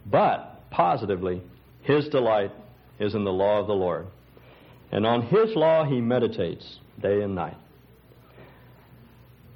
But 0.07 0.71
positively, 0.71 1.43
his 1.83 2.09
delight 2.09 2.51
is 2.99 3.15
in 3.15 3.25
the 3.25 3.33
law 3.33 3.61
of 3.61 3.67
the 3.67 3.75
Lord. 3.75 4.07
And 4.93 5.07
on 5.07 5.23
his 5.23 5.55
law 5.57 5.85
he 5.85 6.01
meditates 6.01 6.79
day 7.01 7.23
and 7.23 7.35
night. 7.35 7.57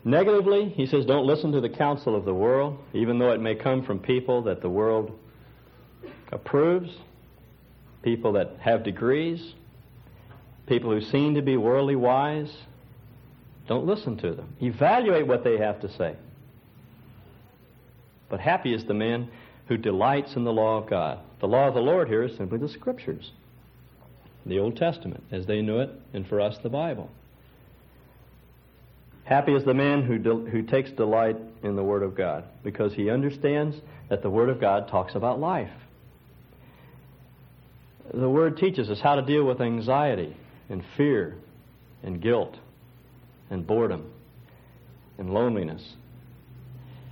Negatively, 0.04 0.68
he 0.70 0.86
says, 0.86 1.04
don't 1.04 1.26
listen 1.26 1.52
to 1.52 1.60
the 1.60 1.68
counsel 1.68 2.14
of 2.14 2.24
the 2.24 2.34
world, 2.34 2.78
even 2.94 3.18
though 3.18 3.32
it 3.32 3.40
may 3.40 3.54
come 3.54 3.84
from 3.84 3.98
people 3.98 4.42
that 4.42 4.62
the 4.62 4.68
world 4.68 5.18
approves, 6.32 6.90
people 8.02 8.32
that 8.32 8.56
have 8.60 8.84
degrees, 8.84 9.54
people 10.66 10.90
who 10.90 11.00
seem 11.00 11.34
to 11.34 11.42
be 11.42 11.56
worldly 11.56 11.96
wise. 11.96 12.52
Don't 13.66 13.86
listen 13.86 14.16
to 14.18 14.32
them. 14.34 14.54
Evaluate 14.62 15.26
what 15.26 15.44
they 15.44 15.58
have 15.58 15.80
to 15.80 15.92
say. 15.92 16.14
But 18.30 18.40
happy 18.40 18.72
is 18.74 18.84
the 18.84 18.94
man 18.94 19.28
who 19.66 19.76
delights 19.76 20.36
in 20.36 20.44
the 20.44 20.52
law 20.52 20.78
of 20.78 20.88
God. 20.88 21.18
The 21.40 21.48
law 21.48 21.68
of 21.68 21.74
the 21.74 21.80
Lord 21.80 22.08
here 22.08 22.22
is 22.22 22.36
simply 22.36 22.58
the 22.58 22.68
Scriptures, 22.68 23.32
the 24.46 24.58
Old 24.58 24.76
Testament, 24.76 25.24
as 25.30 25.46
they 25.46 25.60
knew 25.60 25.80
it, 25.80 25.90
and 26.12 26.26
for 26.26 26.40
us, 26.40 26.56
the 26.62 26.70
Bible. 26.70 27.10
Happy 29.28 29.52
is 29.52 29.62
the 29.62 29.74
man 29.74 30.04
who, 30.04 30.46
who 30.46 30.62
takes 30.62 30.90
delight 30.92 31.36
in 31.62 31.76
the 31.76 31.82
Word 31.82 32.02
of 32.02 32.16
God, 32.16 32.44
because 32.64 32.94
he 32.94 33.10
understands 33.10 33.76
that 34.08 34.22
the 34.22 34.30
Word 34.30 34.48
of 34.48 34.58
God 34.58 34.88
talks 34.88 35.14
about 35.14 35.38
life. 35.38 35.70
The 38.14 38.30
Word 38.30 38.56
teaches 38.56 38.88
us 38.88 38.98
how 39.02 39.16
to 39.16 39.22
deal 39.22 39.44
with 39.44 39.60
anxiety 39.60 40.34
and 40.70 40.82
fear 40.96 41.36
and 42.02 42.22
guilt 42.22 42.56
and 43.50 43.66
boredom 43.66 44.10
and 45.18 45.28
loneliness. 45.28 45.86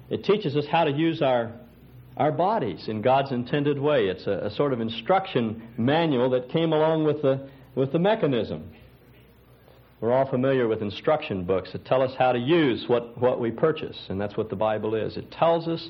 It 0.08 0.24
teaches 0.24 0.56
us 0.56 0.64
how 0.70 0.84
to 0.84 0.90
use 0.90 1.20
our 1.20 1.52
our 2.16 2.32
bodies 2.32 2.88
in 2.88 3.02
God's 3.02 3.30
intended 3.30 3.78
way. 3.78 4.06
It's 4.06 4.26
a, 4.26 4.46
a, 4.46 4.50
sort 4.50 4.72
of 4.72 4.80
instruction 4.80 5.68
manual 5.76 6.30
that 6.30 6.48
came 6.48 6.72
along 6.72 7.04
with 7.04 7.20
the, 7.20 7.46
with 7.74 7.92
the 7.92 7.98
mechanism. 7.98 8.72
We're 10.00 10.12
all 10.12 10.28
familiar 10.28 10.68
with 10.68 10.82
instruction 10.82 11.44
books 11.44 11.72
that 11.72 11.86
tell 11.86 12.02
us 12.02 12.14
how 12.18 12.32
to 12.32 12.38
use 12.38 12.84
what, 12.86 13.16
what 13.18 13.40
we 13.40 13.50
purchase, 13.50 13.98
and 14.08 14.20
that's 14.20 14.36
what 14.36 14.50
the 14.50 14.56
Bible 14.56 14.94
is. 14.94 15.16
It 15.16 15.30
tells 15.30 15.66
us 15.68 15.88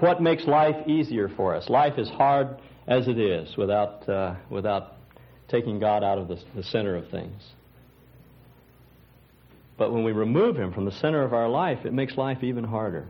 what 0.00 0.22
makes 0.22 0.46
life 0.46 0.76
easier 0.88 1.28
for 1.28 1.54
us. 1.54 1.68
Life 1.68 1.98
is 1.98 2.08
hard 2.08 2.58
as 2.86 3.06
it 3.06 3.18
is 3.18 3.54
without, 3.56 4.08
uh, 4.08 4.36
without 4.48 4.94
taking 5.48 5.78
God 5.78 6.02
out 6.02 6.16
of 6.18 6.28
the, 6.28 6.40
the 6.54 6.62
center 6.62 6.96
of 6.96 7.10
things. 7.10 7.42
But 9.76 9.92
when 9.92 10.02
we 10.02 10.12
remove 10.12 10.56
Him 10.56 10.72
from 10.72 10.86
the 10.86 10.92
center 10.92 11.22
of 11.22 11.34
our 11.34 11.48
life, 11.48 11.84
it 11.84 11.92
makes 11.92 12.16
life 12.16 12.42
even 12.42 12.64
harder. 12.64 13.06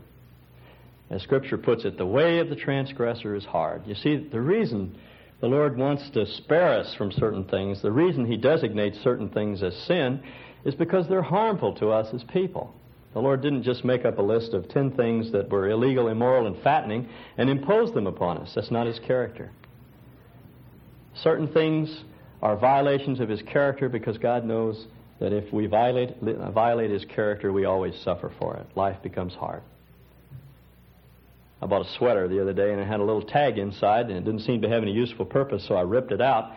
As 1.10 1.22
Scripture 1.22 1.58
puts 1.58 1.84
it, 1.84 1.96
the 1.96 2.06
way 2.06 2.40
of 2.40 2.48
the 2.48 2.56
transgressor 2.56 3.36
is 3.36 3.44
hard. 3.44 3.86
You 3.86 3.94
see, 3.94 4.16
the 4.16 4.40
reason 4.40 4.98
the 5.40 5.46
Lord 5.46 5.76
wants 5.76 6.08
to 6.10 6.26
spare 6.26 6.78
us 6.78 6.94
from 6.94 7.12
certain 7.12 7.44
things, 7.44 7.82
the 7.82 7.92
reason 7.92 8.24
He 8.24 8.36
designates 8.36 8.98
certain 9.00 9.28
things 9.28 9.62
as 9.62 9.76
sin, 9.86 10.22
is 10.64 10.74
because 10.74 11.08
they're 11.08 11.22
harmful 11.22 11.74
to 11.74 11.90
us 11.90 12.12
as 12.14 12.24
people. 12.24 12.74
The 13.12 13.20
Lord 13.20 13.40
didn't 13.40 13.62
just 13.62 13.84
make 13.84 14.04
up 14.04 14.18
a 14.18 14.22
list 14.22 14.52
of 14.52 14.68
ten 14.68 14.90
things 14.90 15.32
that 15.32 15.48
were 15.48 15.70
illegal, 15.70 16.08
immoral, 16.08 16.46
and 16.46 16.62
fattening 16.62 17.08
and 17.38 17.48
impose 17.48 17.92
them 17.94 18.06
upon 18.06 18.38
us. 18.38 18.52
That's 18.54 18.70
not 18.70 18.86
His 18.86 18.98
character. 18.98 19.50
Certain 21.14 21.48
things 21.48 22.04
are 22.42 22.56
violations 22.56 23.20
of 23.20 23.28
His 23.28 23.42
character 23.42 23.88
because 23.88 24.18
God 24.18 24.44
knows 24.44 24.86
that 25.18 25.32
if 25.32 25.50
we 25.52 25.66
violate, 25.66 26.16
violate 26.20 26.90
His 26.90 27.04
character, 27.06 27.52
we 27.52 27.64
always 27.64 27.94
suffer 28.02 28.32
for 28.38 28.56
it. 28.56 28.66
Life 28.74 29.02
becomes 29.02 29.34
hard. 29.34 29.62
I 31.60 31.66
bought 31.66 31.86
a 31.86 31.92
sweater 31.96 32.28
the 32.28 32.40
other 32.40 32.52
day 32.52 32.70
and 32.72 32.80
it 32.80 32.86
had 32.86 33.00
a 33.00 33.04
little 33.04 33.22
tag 33.22 33.58
inside 33.58 34.06
and 34.06 34.18
it 34.18 34.25
didn't 34.25 34.40
seem 34.40 34.62
to 34.62 34.68
have 34.68 34.82
any 34.82 34.92
useful 34.92 35.25
purpose, 35.25 35.66
so 35.66 35.75
I 35.75 35.82
ripped 35.82 36.12
it 36.12 36.20
out. 36.20 36.52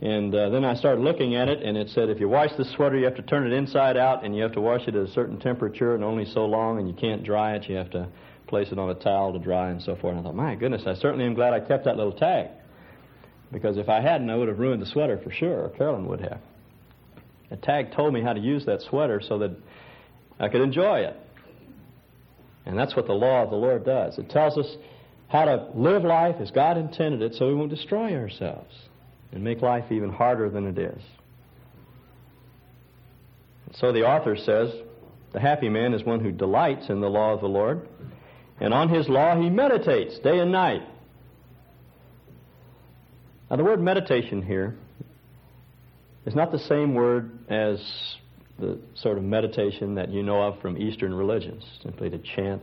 And 0.00 0.34
uh, 0.34 0.50
then 0.50 0.64
I 0.64 0.74
started 0.74 1.02
looking 1.02 1.34
at 1.34 1.48
it 1.48 1.62
and 1.62 1.76
it 1.76 1.88
said 1.90 2.08
if 2.08 2.20
you 2.20 2.28
wash 2.28 2.50
the 2.56 2.64
sweater, 2.64 2.96
you 2.96 3.04
have 3.04 3.16
to 3.16 3.22
turn 3.22 3.46
it 3.46 3.52
inside 3.52 3.96
out 3.96 4.24
and 4.24 4.34
you 4.34 4.42
have 4.42 4.52
to 4.52 4.60
wash 4.60 4.82
it 4.88 4.94
at 4.94 5.02
a 5.02 5.10
certain 5.12 5.38
temperature 5.38 5.94
and 5.94 6.02
only 6.02 6.24
so 6.24 6.46
long 6.46 6.78
and 6.78 6.88
you 6.88 6.94
can't 6.94 7.22
dry 7.22 7.54
it. 7.54 7.68
You 7.68 7.76
have 7.76 7.90
to 7.90 8.08
place 8.46 8.68
it 8.72 8.78
on 8.78 8.90
a 8.90 8.94
towel 8.94 9.32
to 9.32 9.38
dry 9.38 9.70
and 9.70 9.80
so 9.80 9.96
forth. 9.96 10.16
And 10.16 10.20
I 10.20 10.22
thought, 10.22 10.36
my 10.36 10.54
goodness, 10.54 10.82
I 10.86 10.94
certainly 10.94 11.24
am 11.26 11.34
glad 11.34 11.52
I 11.52 11.60
kept 11.60 11.84
that 11.84 11.96
little 11.96 12.12
tag. 12.12 12.48
Because 13.52 13.76
if 13.76 13.88
I 13.88 14.00
hadn't, 14.00 14.30
I 14.30 14.36
would 14.36 14.48
have 14.48 14.58
ruined 14.58 14.82
the 14.82 14.86
sweater 14.86 15.20
for 15.22 15.30
sure, 15.30 15.64
or 15.64 15.68
Carolyn 15.70 16.06
would 16.06 16.20
have. 16.20 16.40
The 17.50 17.56
tag 17.56 17.92
told 17.92 18.12
me 18.12 18.20
how 18.20 18.32
to 18.32 18.40
use 18.40 18.66
that 18.66 18.82
sweater 18.82 19.20
so 19.26 19.38
that 19.38 19.50
I 20.40 20.48
could 20.48 20.60
enjoy 20.60 21.00
it. 21.00 21.16
And 22.66 22.78
that's 22.78 22.96
what 22.96 23.06
the 23.06 23.12
law 23.12 23.42
of 23.42 23.50
the 23.50 23.56
Lord 23.56 23.84
does. 23.84 24.18
It 24.18 24.30
tells 24.30 24.56
us 24.56 24.76
how 25.28 25.44
to 25.44 25.68
live 25.74 26.04
life 26.04 26.36
as 26.40 26.50
God 26.50 26.78
intended 26.78 27.22
it 27.22 27.34
so 27.34 27.48
we 27.48 27.54
won't 27.54 27.70
destroy 27.70 28.14
ourselves 28.16 28.74
and 29.32 29.42
make 29.42 29.62
life 29.62 29.90
even 29.90 30.10
harder 30.10 30.48
than 30.48 30.66
it 30.66 30.78
is. 30.78 31.02
And 33.66 33.76
so 33.76 33.92
the 33.92 34.06
author 34.06 34.36
says, 34.36 34.72
the 35.32 35.40
happy 35.40 35.68
man 35.68 35.94
is 35.94 36.04
one 36.04 36.20
who 36.20 36.30
delights 36.30 36.88
in 36.88 37.00
the 37.00 37.08
law 37.08 37.34
of 37.34 37.40
the 37.40 37.48
Lord, 37.48 37.88
and 38.60 38.72
on 38.72 38.88
his 38.88 39.08
law 39.08 39.36
he 39.40 39.50
meditates 39.50 40.18
day 40.20 40.38
and 40.38 40.52
night. 40.52 40.82
Now, 43.50 43.56
the 43.56 43.64
word 43.64 43.80
meditation 43.80 44.42
here 44.42 44.76
is 46.24 46.34
not 46.34 46.52
the 46.52 46.58
same 46.60 46.94
word 46.94 47.36
as 47.48 47.80
the 48.58 48.78
sort 48.94 49.18
of 49.18 49.24
meditation 49.24 49.94
that 49.96 50.10
you 50.10 50.22
know 50.22 50.42
of 50.42 50.60
from 50.60 50.76
Eastern 50.78 51.14
religions, 51.14 51.64
simply 51.82 52.08
to 52.10 52.18
chant 52.18 52.62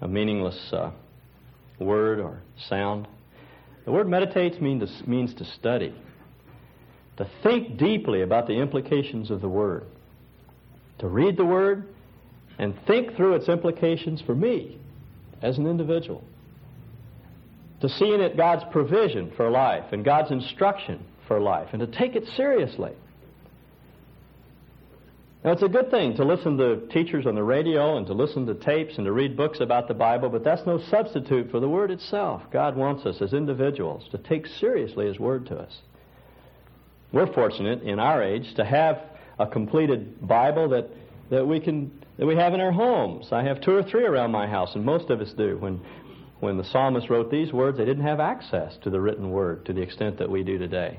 a 0.00 0.08
meaningless 0.08 0.72
uh, 0.72 0.90
word 1.78 2.20
or 2.20 2.40
sound. 2.68 3.06
The 3.84 3.92
word 3.92 4.08
meditates 4.08 4.60
means 4.60 5.00
to, 5.00 5.08
means 5.08 5.34
to 5.34 5.44
study, 5.44 5.94
to 7.18 7.28
think 7.42 7.76
deeply 7.76 8.22
about 8.22 8.46
the 8.46 8.54
implications 8.54 9.30
of 9.30 9.40
the 9.40 9.48
word, 9.48 9.84
to 10.98 11.08
read 11.08 11.36
the 11.36 11.44
word 11.44 11.86
and 12.58 12.74
think 12.86 13.14
through 13.16 13.34
its 13.34 13.48
implications 13.48 14.22
for 14.22 14.34
me 14.34 14.78
as 15.42 15.58
an 15.58 15.66
individual, 15.66 16.24
to 17.80 17.88
see 17.88 18.12
in 18.12 18.20
it 18.20 18.36
God's 18.36 18.64
provision 18.72 19.30
for 19.36 19.50
life 19.50 19.92
and 19.92 20.04
God's 20.04 20.30
instruction 20.30 21.04
for 21.28 21.40
life, 21.40 21.68
and 21.72 21.80
to 21.80 21.86
take 21.86 22.16
it 22.16 22.24
seriously. 22.36 22.92
Now, 25.46 25.52
it's 25.52 25.62
a 25.62 25.68
good 25.68 25.92
thing 25.92 26.16
to 26.16 26.24
listen 26.24 26.58
to 26.58 26.88
teachers 26.88 27.24
on 27.24 27.36
the 27.36 27.42
radio 27.44 27.98
and 27.98 28.06
to 28.08 28.14
listen 28.14 28.46
to 28.46 28.54
tapes 28.54 28.96
and 28.96 29.04
to 29.04 29.12
read 29.12 29.36
books 29.36 29.60
about 29.60 29.86
the 29.86 29.94
Bible, 29.94 30.28
but 30.28 30.42
that's 30.42 30.66
no 30.66 30.80
substitute 30.90 31.52
for 31.52 31.60
the 31.60 31.68
Word 31.68 31.92
itself. 31.92 32.42
God 32.52 32.74
wants 32.74 33.06
us 33.06 33.22
as 33.22 33.32
individuals 33.32 34.08
to 34.10 34.18
take 34.18 34.48
seriously 34.48 35.06
His 35.06 35.20
Word 35.20 35.46
to 35.46 35.56
us. 35.56 35.82
We're 37.12 37.32
fortunate 37.32 37.84
in 37.84 38.00
our 38.00 38.24
age 38.24 38.54
to 38.56 38.64
have 38.64 39.00
a 39.38 39.46
completed 39.46 40.26
Bible 40.26 40.68
that, 40.70 40.88
that 41.30 41.46
we 41.46 41.60
can 41.60 41.92
that 42.18 42.26
we 42.26 42.34
have 42.34 42.52
in 42.52 42.60
our 42.60 42.72
homes. 42.72 43.28
I 43.30 43.44
have 43.44 43.60
two 43.60 43.76
or 43.76 43.84
three 43.84 44.04
around 44.04 44.32
my 44.32 44.48
house, 44.48 44.74
and 44.74 44.84
most 44.84 45.10
of 45.10 45.20
us 45.20 45.32
do. 45.32 45.58
When 45.58 45.80
when 46.40 46.56
the 46.56 46.64
psalmist 46.64 47.08
wrote 47.08 47.30
these 47.30 47.52
words, 47.52 47.78
they 47.78 47.84
didn't 47.84 48.02
have 48.02 48.18
access 48.18 48.76
to 48.82 48.90
the 48.90 49.00
written 49.00 49.30
word 49.30 49.64
to 49.66 49.72
the 49.72 49.82
extent 49.82 50.18
that 50.18 50.28
we 50.28 50.42
do 50.42 50.58
today. 50.58 50.98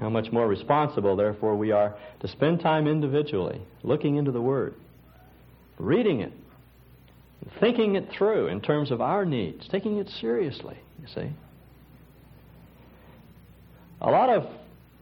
How 0.00 0.08
much 0.08 0.32
more 0.32 0.48
responsible, 0.48 1.14
therefore, 1.14 1.56
we 1.56 1.72
are 1.72 1.94
to 2.20 2.28
spend 2.28 2.60
time 2.60 2.88
individually 2.88 3.60
looking 3.82 4.16
into 4.16 4.32
the 4.32 4.40
Word, 4.40 4.74
reading 5.78 6.20
it, 6.20 6.32
thinking 7.60 7.96
it 7.96 8.08
through 8.10 8.46
in 8.46 8.62
terms 8.62 8.90
of 8.90 9.02
our 9.02 9.26
needs, 9.26 9.68
taking 9.68 9.98
it 9.98 10.08
seriously, 10.08 10.78
you 11.02 11.06
see. 11.14 11.30
A 14.00 14.10
lot 14.10 14.30
of, 14.30 14.46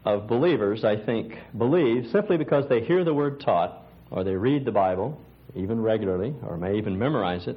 of 0.03 0.27
believers, 0.27 0.83
I 0.83 0.97
think, 0.97 1.33
believe 1.57 2.07
simply 2.11 2.35
because 2.35 2.67
they 2.67 2.81
hear 2.83 3.05
the 3.05 3.13
Word 3.13 3.39
taught, 3.39 3.81
or 4.11 4.25
they 4.25 4.35
read 4.35 4.65
the 4.65 4.71
Bible, 4.71 5.17
even 5.55 5.81
regularly, 5.81 6.35
or 6.45 6.57
may 6.57 6.77
even 6.77 6.99
memorize 6.99 7.47
it, 7.47 7.55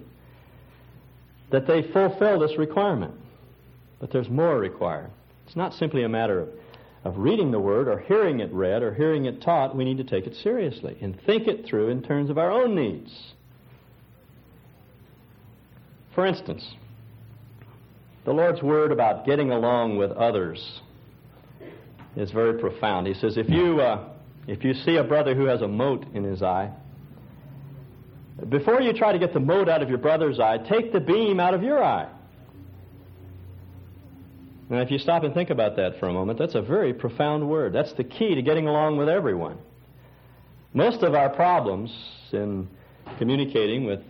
that 1.50 1.66
they 1.66 1.82
fulfill 1.92 2.38
this 2.38 2.56
requirement. 2.56 3.14
But 3.98 4.12
there's 4.12 4.28
more 4.28 4.56
required. 4.58 5.10
It's 5.46 5.56
not 5.56 5.74
simply 5.74 6.04
a 6.04 6.08
matter 6.08 6.38
of 6.38 6.48
of 7.04 7.18
reading 7.18 7.50
the 7.50 7.58
Word 7.58 7.88
or 7.88 7.98
hearing 8.00 8.40
it 8.40 8.52
read 8.52 8.82
or 8.82 8.94
hearing 8.94 9.24
it 9.24 9.42
taught, 9.42 9.76
we 9.76 9.84
need 9.84 9.98
to 9.98 10.04
take 10.04 10.26
it 10.26 10.34
seriously 10.36 10.96
and 11.00 11.20
think 11.26 11.48
it 11.48 11.66
through 11.66 11.88
in 11.88 12.02
terms 12.02 12.30
of 12.30 12.38
our 12.38 12.50
own 12.50 12.74
needs. 12.74 13.32
For 16.14 16.26
instance, 16.26 16.74
the 18.24 18.32
Lord's 18.32 18.62
word 18.62 18.92
about 18.92 19.26
getting 19.26 19.50
along 19.50 19.96
with 19.96 20.12
others 20.12 20.80
is 22.16 22.30
very 22.30 22.60
profound. 22.60 23.06
He 23.06 23.14
says, 23.14 23.36
if 23.36 23.48
you, 23.48 23.80
uh, 23.80 24.08
if 24.46 24.62
you 24.62 24.74
see 24.74 24.96
a 24.96 25.04
brother 25.04 25.34
who 25.34 25.46
has 25.46 25.62
a 25.62 25.68
mote 25.68 26.04
in 26.14 26.22
his 26.22 26.42
eye, 26.42 26.70
before 28.48 28.80
you 28.80 28.92
try 28.92 29.12
to 29.12 29.18
get 29.18 29.32
the 29.32 29.40
mote 29.40 29.68
out 29.68 29.82
of 29.82 29.88
your 29.88 29.98
brother's 29.98 30.38
eye, 30.38 30.58
take 30.58 30.92
the 30.92 31.00
beam 31.00 31.40
out 31.40 31.54
of 31.54 31.62
your 31.62 31.82
eye. 31.82 32.08
Now, 34.72 34.80
if 34.80 34.90
you 34.90 34.96
stop 34.96 35.22
and 35.22 35.34
think 35.34 35.50
about 35.50 35.76
that 35.76 35.98
for 36.00 36.08
a 36.08 36.14
moment, 36.14 36.38
that's 36.38 36.54
a 36.54 36.62
very 36.62 36.94
profound 36.94 37.46
word. 37.46 37.74
That's 37.74 37.92
the 37.92 38.04
key 38.04 38.34
to 38.36 38.40
getting 38.40 38.66
along 38.66 38.96
with 38.96 39.06
everyone. 39.06 39.58
Most 40.72 41.02
of 41.02 41.12
our 41.12 41.28
problems 41.28 41.94
in 42.32 42.68
communicating 43.18 43.84
with, 43.84 44.00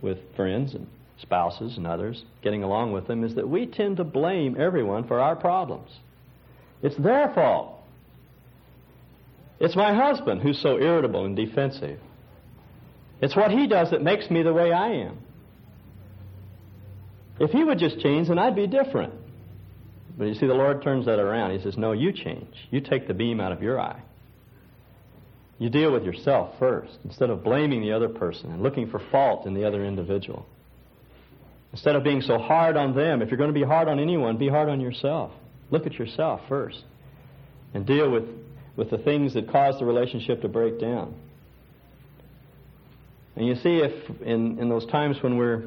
with 0.00 0.18
friends 0.36 0.76
and 0.76 0.86
spouses 1.20 1.76
and 1.76 1.88
others, 1.88 2.22
getting 2.44 2.62
along 2.62 2.92
with 2.92 3.08
them, 3.08 3.24
is 3.24 3.34
that 3.34 3.48
we 3.48 3.66
tend 3.66 3.96
to 3.96 4.04
blame 4.04 4.56
everyone 4.56 5.08
for 5.08 5.18
our 5.18 5.34
problems. 5.34 5.90
It's 6.80 6.96
their 6.96 7.32
fault. 7.34 7.80
It's 9.58 9.74
my 9.74 9.94
husband 9.94 10.42
who's 10.42 10.62
so 10.62 10.78
irritable 10.78 11.24
and 11.24 11.34
defensive. 11.34 11.98
It's 13.20 13.34
what 13.34 13.50
he 13.50 13.66
does 13.66 13.90
that 13.90 14.00
makes 14.00 14.30
me 14.30 14.44
the 14.44 14.52
way 14.52 14.72
I 14.72 14.90
am. 14.90 15.18
If 17.40 17.50
he 17.50 17.64
would 17.64 17.80
just 17.80 17.98
change, 17.98 18.28
then 18.28 18.38
I'd 18.38 18.54
be 18.54 18.68
different. 18.68 19.14
But 20.16 20.24
you 20.24 20.34
see, 20.34 20.46
the 20.46 20.54
Lord 20.54 20.82
turns 20.82 21.06
that 21.06 21.18
around. 21.18 21.56
He 21.56 21.62
says, 21.62 21.76
No, 21.76 21.92
you 21.92 22.12
change. 22.12 22.54
You 22.70 22.80
take 22.80 23.08
the 23.08 23.14
beam 23.14 23.40
out 23.40 23.52
of 23.52 23.62
your 23.62 23.80
eye. 23.80 24.02
You 25.58 25.70
deal 25.70 25.92
with 25.92 26.04
yourself 26.04 26.58
first 26.58 26.98
instead 27.04 27.30
of 27.30 27.44
blaming 27.44 27.82
the 27.82 27.92
other 27.92 28.08
person 28.08 28.50
and 28.50 28.62
looking 28.62 28.90
for 28.90 29.00
fault 29.10 29.46
in 29.46 29.54
the 29.54 29.64
other 29.64 29.84
individual. 29.84 30.46
Instead 31.72 31.96
of 31.96 32.04
being 32.04 32.20
so 32.20 32.36
hard 32.36 32.76
on 32.76 32.94
them, 32.94 33.22
if 33.22 33.30
you're 33.30 33.38
going 33.38 33.52
to 33.52 33.58
be 33.58 33.64
hard 33.64 33.88
on 33.88 33.98
anyone, 33.98 34.36
be 34.36 34.48
hard 34.48 34.68
on 34.68 34.80
yourself. 34.80 35.30
Look 35.70 35.86
at 35.86 35.94
yourself 35.94 36.40
first 36.48 36.82
and 37.74 37.86
deal 37.86 38.10
with, 38.10 38.24
with 38.76 38.90
the 38.90 38.98
things 38.98 39.34
that 39.34 39.50
cause 39.50 39.78
the 39.78 39.84
relationship 39.86 40.42
to 40.42 40.48
break 40.48 40.78
down. 40.80 41.14
And 43.36 43.46
you 43.46 43.54
see, 43.54 43.78
if 43.78 44.20
in, 44.20 44.58
in 44.58 44.68
those 44.68 44.84
times 44.86 45.16
when 45.22 45.38
we're 45.38 45.64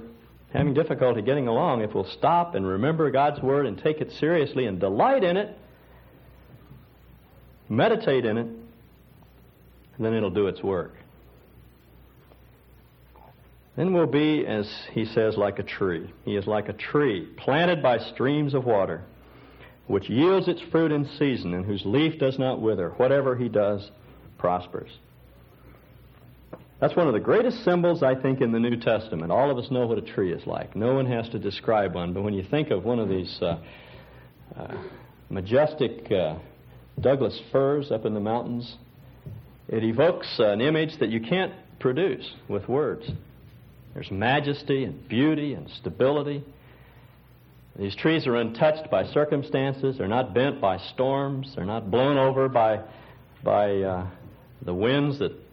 having 0.56 0.74
difficulty 0.74 1.22
getting 1.22 1.48
along, 1.48 1.82
if 1.82 1.94
we'll 1.94 2.10
stop 2.12 2.56
and 2.56 2.66
remember 2.66 3.12
God's 3.12 3.42
Word 3.42 3.66
and 3.66 3.78
take 3.78 4.02
it 4.02 4.12
seriously 4.14 4.66
and 4.66 4.80
delight 4.80 5.24
in 5.24 5.38
it, 5.38 5.58
meditate 7.68 8.26
in 8.26 8.38
it, 8.38 8.48
then 10.00 10.14
it'll 10.14 10.30
do 10.30 10.48
its 10.48 10.62
work. 10.62 10.94
Then 13.76 13.94
we'll 13.94 14.08
be, 14.08 14.46
as 14.46 14.72
he 14.94 15.06
says, 15.06 15.36
like 15.36 15.60
a 15.60 15.64
tree. 15.64 16.10
He 16.24 16.38
is 16.38 16.48
like 16.48 16.70
a 16.70 16.74
tree 16.74 17.28
planted 17.38 17.84
by 17.84 17.98
streams 17.98 18.54
of 18.54 18.66
water, 18.66 19.04
which 19.88 20.10
yields 20.10 20.48
its 20.48 20.62
fruit 20.72 20.92
in 20.92 21.06
season 21.20 21.54
and 21.54 21.66
whose 21.66 21.84
leaf 21.86 22.18
does 22.18 22.40
not 22.40 22.62
wither. 22.62 22.92
Whatever 22.92 23.36
he 23.36 23.50
does 23.50 23.92
prospers. 24.38 24.92
That's 26.80 26.96
one 26.96 27.08
of 27.08 27.14
the 27.14 27.22
greatest 27.22 27.64
symbols, 27.64 28.04
I 28.04 28.16
think, 28.16 28.42
in 28.42 28.52
the 28.52 28.60
New 28.60 28.76
Testament. 28.76 29.32
All 29.32 29.50
of 29.50 29.58
us 29.58 29.72
know 29.72 29.88
what 29.88 29.98
a 29.98 30.02
tree 30.02 30.34
is 30.34 30.46
like. 30.46 30.76
No 30.76 30.94
one 30.94 31.06
has 31.06 31.30
to 31.30 31.40
describe 31.40 31.96
one. 31.96 32.14
But 32.14 32.24
when 32.24 32.34
you 32.34 32.44
think 32.44 32.70
of 32.70 32.84
one 32.84 33.00
of 33.00 33.08
these 33.08 33.38
uh, 33.42 33.58
uh, 34.58 34.78
majestic 35.30 36.12
uh, 36.12 36.38
Douglas 37.00 37.40
firs 37.52 37.92
up 37.92 38.06
in 38.06 38.14
the 38.14 38.20
mountains, 38.20 38.76
it 39.70 39.86
evokes 39.86 40.28
an 40.40 40.60
image 40.60 41.00
that 41.00 41.10
you 41.10 41.22
can't 41.22 41.54
produce 41.80 42.30
with 42.50 42.68
words. 42.68 43.10
There's 43.94 44.12
majesty 44.12 44.84
and 44.84 45.08
beauty 45.08 45.54
and 45.54 45.70
stability. 45.70 46.44
These 47.78 47.96
trees 47.96 48.28
are 48.28 48.36
untouched 48.36 48.92
by 48.92 49.06
circumstances. 49.06 49.98
They're 49.98 50.08
not 50.08 50.34
bent 50.34 50.60
by 50.60 50.78
storms. 50.94 51.54
They're 51.56 51.66
not 51.66 51.90
blown 51.90 52.18
over 52.18 52.50
by, 52.50 52.82
by 53.44 53.78
uh, 53.78 54.08
the 54.62 54.74
winds 54.74 55.20
that 55.20 55.45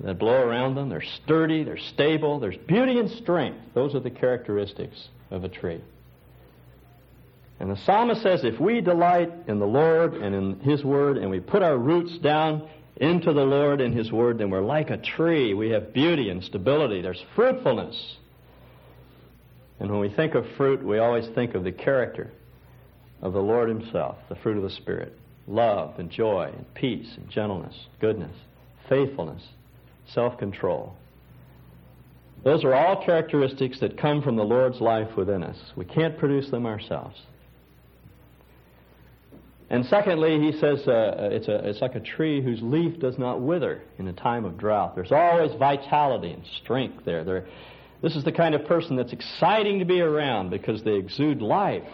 that 0.00 0.18
blow 0.18 0.42
around 0.42 0.74
them. 0.74 0.88
They're 0.88 1.02
sturdy, 1.02 1.64
they're 1.64 1.78
stable, 1.78 2.40
there's 2.40 2.56
beauty 2.56 2.98
and 2.98 3.10
strength. 3.10 3.58
Those 3.74 3.94
are 3.94 4.00
the 4.00 4.10
characteristics 4.10 5.08
of 5.30 5.44
a 5.44 5.48
tree. 5.48 5.80
And 7.58 7.70
the 7.70 7.76
psalmist 7.76 8.22
says 8.22 8.42
if 8.42 8.58
we 8.58 8.80
delight 8.80 9.30
in 9.46 9.58
the 9.58 9.66
Lord 9.66 10.14
and 10.14 10.34
in 10.34 10.60
His 10.60 10.82
Word 10.82 11.18
and 11.18 11.30
we 11.30 11.40
put 11.40 11.62
our 11.62 11.76
roots 11.76 12.16
down 12.18 12.68
into 12.96 13.32
the 13.32 13.44
Lord 13.44 13.80
and 13.80 13.94
His 13.94 14.10
Word, 14.10 14.38
then 14.38 14.50
we're 14.50 14.62
like 14.62 14.90
a 14.90 14.96
tree. 14.96 15.52
We 15.52 15.70
have 15.70 15.92
beauty 15.92 16.30
and 16.30 16.42
stability, 16.42 17.02
there's 17.02 17.22
fruitfulness. 17.34 18.16
And 19.78 19.90
when 19.90 20.00
we 20.00 20.10
think 20.10 20.34
of 20.34 20.46
fruit, 20.56 20.84
we 20.84 20.98
always 20.98 21.26
think 21.34 21.54
of 21.54 21.64
the 21.64 21.72
character 21.72 22.30
of 23.22 23.32
the 23.34 23.40
Lord 23.40 23.68
Himself, 23.68 24.16
the 24.28 24.36
fruit 24.36 24.56
of 24.56 24.62
the 24.62 24.70
Spirit 24.70 25.16
love 25.46 25.98
and 25.98 26.10
joy 26.10 26.50
and 26.54 26.74
peace 26.74 27.12
and 27.16 27.28
gentleness, 27.28 27.74
goodness, 28.00 28.34
faithfulness, 28.88 29.42
self 30.14 30.38
control. 30.38 30.94
Those 32.42 32.64
are 32.64 32.74
all 32.74 33.04
characteristics 33.04 33.80
that 33.80 33.98
come 33.98 34.22
from 34.22 34.36
the 34.36 34.44
Lord's 34.44 34.80
life 34.80 35.16
within 35.16 35.42
us. 35.42 35.58
We 35.76 35.84
can't 35.84 36.16
produce 36.16 36.50
them 36.50 36.64
ourselves. 36.64 37.20
And 39.68 39.84
secondly, 39.86 40.40
he 40.40 40.58
says 40.58 40.86
uh, 40.88 41.28
it's, 41.30 41.46
a, 41.46 41.68
it's 41.68 41.80
like 41.80 41.94
a 41.94 42.00
tree 42.00 42.42
whose 42.42 42.60
leaf 42.60 42.98
does 42.98 43.18
not 43.18 43.40
wither 43.40 43.82
in 43.98 44.08
a 44.08 44.12
time 44.12 44.44
of 44.44 44.58
drought. 44.58 44.96
There's 44.96 45.12
always 45.12 45.52
vitality 45.58 46.32
and 46.32 46.42
strength 46.62 47.04
there. 47.04 47.22
They're, 47.22 47.46
this 48.02 48.16
is 48.16 48.24
the 48.24 48.32
kind 48.32 48.54
of 48.54 48.64
person 48.64 48.96
that's 48.96 49.12
exciting 49.12 49.78
to 49.78 49.84
be 49.84 50.00
around 50.00 50.50
because 50.50 50.82
they 50.82 50.94
exude 50.94 51.40
life. 51.40 51.84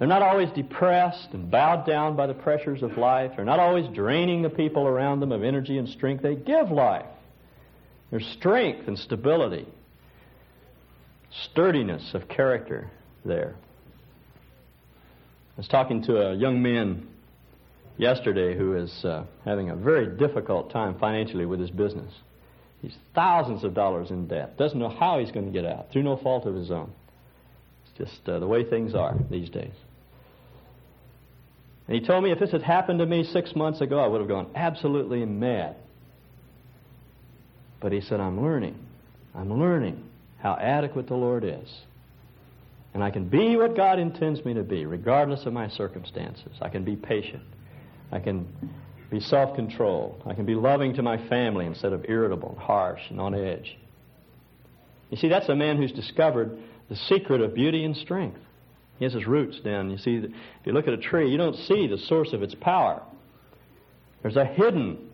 They're 0.00 0.08
not 0.08 0.22
always 0.22 0.48
depressed 0.52 1.28
and 1.34 1.50
bowed 1.50 1.84
down 1.86 2.16
by 2.16 2.26
the 2.26 2.32
pressures 2.32 2.82
of 2.82 2.96
life. 2.96 3.32
They're 3.36 3.44
not 3.44 3.60
always 3.60 3.86
draining 3.94 4.40
the 4.40 4.48
people 4.48 4.86
around 4.86 5.20
them 5.20 5.30
of 5.30 5.44
energy 5.44 5.76
and 5.76 5.86
strength. 5.86 6.22
They 6.22 6.36
give 6.36 6.70
life. 6.70 7.04
There's 8.10 8.26
strength 8.38 8.88
and 8.88 8.98
stability, 8.98 9.68
sturdiness 11.50 12.12
of 12.14 12.28
character 12.28 12.90
there. 13.26 13.56
I 15.56 15.58
was 15.58 15.68
talking 15.68 16.02
to 16.04 16.30
a 16.30 16.34
young 16.34 16.62
man 16.62 17.06
yesterday 17.98 18.56
who 18.56 18.76
is 18.76 19.04
uh, 19.04 19.26
having 19.44 19.68
a 19.68 19.76
very 19.76 20.16
difficult 20.16 20.72
time 20.72 20.98
financially 20.98 21.44
with 21.44 21.60
his 21.60 21.70
business. 21.70 22.10
He's 22.80 22.96
thousands 23.14 23.64
of 23.64 23.74
dollars 23.74 24.08
in 24.08 24.28
debt. 24.28 24.56
Doesn't 24.56 24.78
know 24.78 24.88
how 24.88 25.18
he's 25.18 25.30
going 25.30 25.44
to 25.44 25.52
get 25.52 25.70
out 25.70 25.92
through 25.92 26.04
no 26.04 26.16
fault 26.16 26.46
of 26.46 26.54
his 26.54 26.70
own. 26.70 26.90
It's 27.84 28.10
just 28.10 28.26
uh, 28.26 28.38
the 28.38 28.46
way 28.46 28.64
things 28.64 28.94
are 28.94 29.14
these 29.30 29.50
days. 29.50 29.74
And 31.90 31.98
he 31.98 32.06
told 32.06 32.22
me 32.22 32.30
if 32.30 32.38
this 32.38 32.52
had 32.52 32.62
happened 32.62 33.00
to 33.00 33.06
me 33.06 33.24
six 33.24 33.56
months 33.56 33.80
ago, 33.80 33.98
I 33.98 34.06
would 34.06 34.20
have 34.20 34.28
gone 34.28 34.52
absolutely 34.54 35.24
mad. 35.24 35.74
But 37.80 37.90
he 37.90 38.00
said, 38.00 38.20
I'm 38.20 38.40
learning. 38.40 38.78
I'm 39.34 39.58
learning 39.58 40.00
how 40.38 40.54
adequate 40.54 41.08
the 41.08 41.16
Lord 41.16 41.42
is. 41.42 41.68
And 42.94 43.02
I 43.02 43.10
can 43.10 43.28
be 43.28 43.56
what 43.56 43.74
God 43.74 43.98
intends 43.98 44.44
me 44.44 44.54
to 44.54 44.62
be, 44.62 44.86
regardless 44.86 45.46
of 45.46 45.52
my 45.52 45.66
circumstances. 45.66 46.52
I 46.62 46.68
can 46.68 46.84
be 46.84 46.94
patient. 46.94 47.42
I 48.12 48.20
can 48.20 48.46
be 49.10 49.18
self 49.18 49.56
controlled. 49.56 50.22
I 50.26 50.34
can 50.34 50.46
be 50.46 50.54
loving 50.54 50.94
to 50.94 51.02
my 51.02 51.16
family 51.28 51.66
instead 51.66 51.92
of 51.92 52.04
irritable 52.08 52.50
and 52.50 52.58
harsh 52.58 53.02
and 53.10 53.20
on 53.20 53.34
edge. 53.34 53.76
You 55.10 55.16
see, 55.16 55.28
that's 55.28 55.48
a 55.48 55.56
man 55.56 55.76
who's 55.76 55.90
discovered 55.90 56.56
the 56.88 56.94
secret 56.94 57.40
of 57.40 57.52
beauty 57.52 57.84
and 57.84 57.96
strength. 57.96 58.38
He 59.00 59.06
has 59.06 59.14
his 59.14 59.26
roots 59.26 59.58
down. 59.60 59.90
You 59.90 59.96
see, 59.96 60.16
if 60.16 60.30
you 60.66 60.72
look 60.72 60.86
at 60.86 60.92
a 60.92 60.98
tree, 60.98 61.30
you 61.30 61.38
don't 61.38 61.56
see 61.56 61.86
the 61.86 61.96
source 61.96 62.34
of 62.34 62.42
its 62.42 62.54
power. 62.54 63.02
There's 64.20 64.36
a 64.36 64.44
hidden 64.44 65.08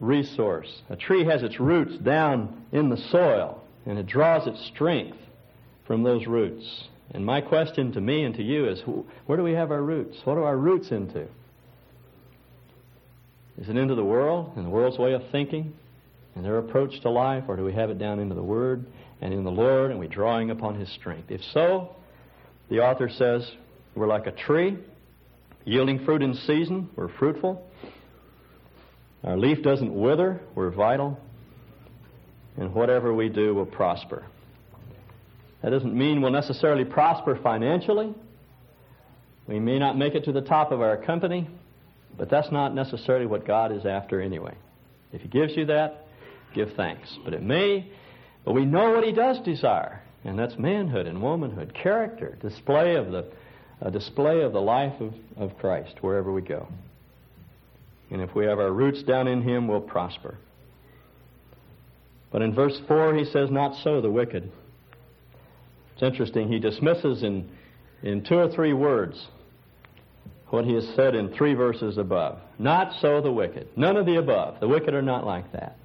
resource. 0.00 0.82
A 0.90 0.96
tree 0.96 1.24
has 1.24 1.42
its 1.42 1.58
roots 1.58 1.96
down 1.96 2.66
in 2.72 2.90
the 2.90 2.98
soil, 2.98 3.62
and 3.86 3.98
it 3.98 4.06
draws 4.06 4.46
its 4.46 4.62
strength 4.66 5.16
from 5.86 6.02
those 6.02 6.26
roots. 6.26 6.84
And 7.12 7.24
my 7.24 7.40
question 7.40 7.90
to 7.92 8.02
me 8.02 8.22
and 8.22 8.34
to 8.34 8.42
you 8.42 8.68
is 8.68 8.82
where 9.24 9.38
do 9.38 9.44
we 9.44 9.52
have 9.52 9.70
our 9.70 9.82
roots? 9.82 10.18
What 10.24 10.36
are 10.36 10.44
our 10.44 10.56
roots 10.58 10.90
into? 10.90 11.26
Is 13.56 13.70
it 13.70 13.78
into 13.78 13.94
the 13.94 14.04
world 14.04 14.52
and 14.56 14.66
the 14.66 14.70
world's 14.70 14.98
way 14.98 15.14
of 15.14 15.22
thinking 15.32 15.72
and 16.34 16.44
their 16.44 16.58
approach 16.58 17.00
to 17.00 17.08
life, 17.08 17.44
or 17.48 17.56
do 17.56 17.64
we 17.64 17.72
have 17.72 17.88
it 17.88 17.98
down 17.98 18.18
into 18.18 18.34
the 18.34 18.42
Word 18.42 18.84
and 19.22 19.32
in 19.32 19.44
the 19.44 19.50
Lord 19.50 19.90
and 19.90 19.98
we're 19.98 20.08
drawing 20.08 20.50
upon 20.50 20.74
His 20.74 20.90
strength? 20.90 21.30
If 21.30 21.42
so, 21.44 21.96
the 22.68 22.80
author 22.80 23.08
says, 23.08 23.50
We're 23.94 24.06
like 24.06 24.26
a 24.26 24.32
tree, 24.32 24.78
yielding 25.64 26.04
fruit 26.04 26.22
in 26.22 26.34
season, 26.34 26.88
we're 26.96 27.08
fruitful. 27.18 27.68
Our 29.22 29.36
leaf 29.36 29.62
doesn't 29.62 29.92
wither, 29.92 30.40
we're 30.54 30.70
vital. 30.70 31.18
And 32.56 32.72
whatever 32.74 33.12
we 33.12 33.28
do 33.28 33.54
will 33.54 33.66
prosper. 33.66 34.24
That 35.62 35.70
doesn't 35.70 35.94
mean 35.96 36.20
we'll 36.20 36.30
necessarily 36.30 36.84
prosper 36.84 37.38
financially. 37.42 38.14
We 39.48 39.58
may 39.58 39.78
not 39.78 39.96
make 39.96 40.14
it 40.14 40.24
to 40.24 40.32
the 40.32 40.42
top 40.42 40.72
of 40.72 40.80
our 40.80 40.96
company, 40.96 41.48
but 42.16 42.30
that's 42.30 42.52
not 42.52 42.74
necessarily 42.74 43.26
what 43.26 43.46
God 43.46 43.72
is 43.72 43.84
after 43.84 44.20
anyway. 44.20 44.54
If 45.12 45.22
He 45.22 45.28
gives 45.28 45.56
you 45.56 45.66
that, 45.66 46.06
give 46.54 46.72
thanks. 46.76 47.08
But 47.24 47.34
it 47.34 47.42
may, 47.42 47.90
but 48.44 48.52
we 48.52 48.64
know 48.64 48.92
what 48.92 49.04
He 49.04 49.12
does 49.12 49.38
desire. 49.40 50.02
And 50.24 50.38
that's 50.38 50.58
manhood 50.58 51.06
and 51.06 51.20
womanhood, 51.22 51.74
character, 51.74 52.36
display 52.40 52.96
of 52.96 53.12
the 53.12 53.26
a 53.80 53.90
display 53.90 54.40
of 54.42 54.52
the 54.52 54.60
life 54.60 54.98
of, 55.00 55.14
of 55.36 55.58
Christ 55.58 55.96
wherever 56.00 56.32
we 56.32 56.42
go. 56.42 56.68
And 58.10 58.22
if 58.22 58.34
we 58.34 58.46
have 58.46 58.58
our 58.58 58.72
roots 58.72 59.02
down 59.02 59.28
in 59.28 59.42
Him, 59.42 59.68
we'll 59.68 59.80
prosper. 59.80 60.36
But 62.30 62.42
in 62.42 62.54
verse 62.54 62.80
4, 62.88 63.14
he 63.14 63.24
says, 63.24 63.50
Not 63.50 63.76
so 63.82 64.00
the 64.00 64.10
wicked. 64.10 64.50
It's 65.94 66.02
interesting. 66.02 66.48
He 66.48 66.58
dismisses 66.58 67.22
in, 67.22 67.50
in 68.02 68.24
two 68.24 68.36
or 68.36 68.48
three 68.48 68.72
words 68.72 69.28
what 70.48 70.64
he 70.64 70.74
has 70.74 70.88
said 70.94 71.14
in 71.14 71.32
three 71.34 71.54
verses 71.54 71.98
above. 71.98 72.38
Not 72.58 72.94
so 73.00 73.20
the 73.20 73.30
wicked. 73.30 73.68
None 73.76 73.96
of 73.96 74.06
the 74.06 74.16
above. 74.16 74.60
The 74.60 74.68
wicked 74.68 74.94
are 74.94 75.02
not 75.02 75.24
like 75.26 75.52
that. 75.52 75.76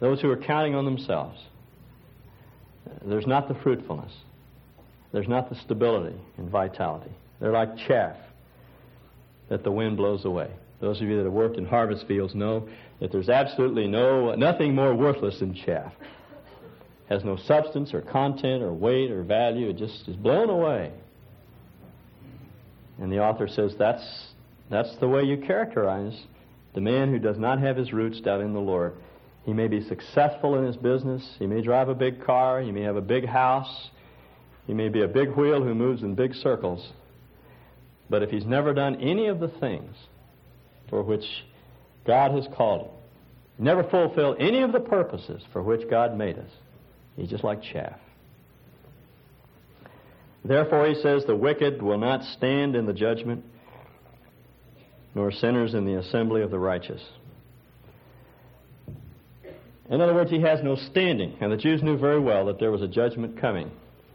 Those 0.00 0.20
who 0.20 0.30
are 0.30 0.36
counting 0.36 0.74
on 0.74 0.84
themselves. 0.84 1.40
There's 3.04 3.26
not 3.26 3.48
the 3.48 3.54
fruitfulness. 3.54 4.12
There's 5.12 5.28
not 5.28 5.48
the 5.48 5.56
stability 5.56 6.16
and 6.38 6.50
vitality. 6.50 7.10
They're 7.40 7.52
like 7.52 7.76
chaff 7.76 8.16
that 9.48 9.62
the 9.62 9.70
wind 9.70 9.96
blows 9.96 10.24
away. 10.24 10.50
Those 10.80 11.00
of 11.00 11.08
you 11.08 11.16
that 11.16 11.24
have 11.24 11.32
worked 11.32 11.56
in 11.56 11.64
harvest 11.64 12.06
fields 12.06 12.34
know 12.34 12.68
that 13.00 13.12
there's 13.12 13.28
absolutely 13.28 13.86
no 13.86 14.34
nothing 14.34 14.74
more 14.74 14.94
worthless 14.94 15.38
than 15.38 15.54
chaff. 15.54 15.92
Has 17.08 17.22
no 17.24 17.36
substance 17.36 17.94
or 17.94 18.00
content 18.00 18.62
or 18.62 18.72
weight 18.72 19.10
or 19.10 19.22
value. 19.22 19.68
It 19.68 19.76
just 19.76 20.08
is 20.08 20.16
blown 20.16 20.50
away. 20.50 20.92
And 22.98 23.12
the 23.12 23.20
author 23.20 23.46
says 23.46 23.74
that's 23.78 24.04
that's 24.70 24.96
the 24.96 25.08
way 25.08 25.22
you 25.22 25.36
characterize 25.36 26.18
the 26.74 26.80
man 26.80 27.10
who 27.10 27.18
does 27.18 27.38
not 27.38 27.60
have 27.60 27.76
his 27.76 27.92
roots 27.92 28.20
down 28.20 28.40
in 28.40 28.52
the 28.52 28.60
Lord. 28.60 28.94
He 29.44 29.52
may 29.52 29.68
be 29.68 29.86
successful 29.86 30.56
in 30.56 30.64
his 30.64 30.76
business. 30.76 31.36
He 31.38 31.46
may 31.46 31.60
drive 31.60 31.88
a 31.88 31.94
big 31.94 32.24
car. 32.24 32.60
He 32.60 32.72
may 32.72 32.82
have 32.82 32.96
a 32.96 33.02
big 33.02 33.26
house. 33.26 33.90
He 34.66 34.72
may 34.72 34.88
be 34.88 35.02
a 35.02 35.08
big 35.08 35.30
wheel 35.36 35.62
who 35.62 35.74
moves 35.74 36.02
in 36.02 36.14
big 36.14 36.34
circles. 36.34 36.92
But 38.08 38.22
if 38.22 38.30
he's 38.30 38.46
never 38.46 38.72
done 38.72 38.96
any 39.00 39.26
of 39.26 39.40
the 39.40 39.48
things 39.48 39.94
for 40.88 41.02
which 41.02 41.24
God 42.06 42.32
has 42.32 42.46
called 42.56 42.86
him, 42.86 42.90
never 43.58 43.84
fulfilled 43.84 44.36
any 44.40 44.62
of 44.62 44.72
the 44.72 44.80
purposes 44.80 45.42
for 45.52 45.62
which 45.62 45.88
God 45.90 46.16
made 46.16 46.38
us, 46.38 46.50
he's 47.16 47.28
just 47.28 47.44
like 47.44 47.62
chaff. 47.62 47.98
Therefore, 50.44 50.86
he 50.86 50.94
says, 50.94 51.24
the 51.26 51.36
wicked 51.36 51.80
will 51.80 51.98
not 51.98 52.22
stand 52.36 52.76
in 52.76 52.84
the 52.84 52.92
judgment, 52.92 53.44
nor 55.14 55.30
sinners 55.30 55.72
in 55.74 55.86
the 55.86 55.98
assembly 55.98 56.42
of 56.42 56.50
the 56.50 56.58
righteous. 56.58 57.02
In 59.90 60.00
other 60.00 60.14
words, 60.14 60.30
he 60.30 60.40
has 60.40 60.62
no 60.62 60.76
standing. 60.76 61.36
And 61.40 61.52
the 61.52 61.56
Jews 61.56 61.82
knew 61.82 61.98
very 61.98 62.20
well 62.20 62.46
that 62.46 62.58
there 62.58 62.70
was 62.70 62.82
a 62.82 62.88
judgment 62.88 63.40
coming. 63.40 63.70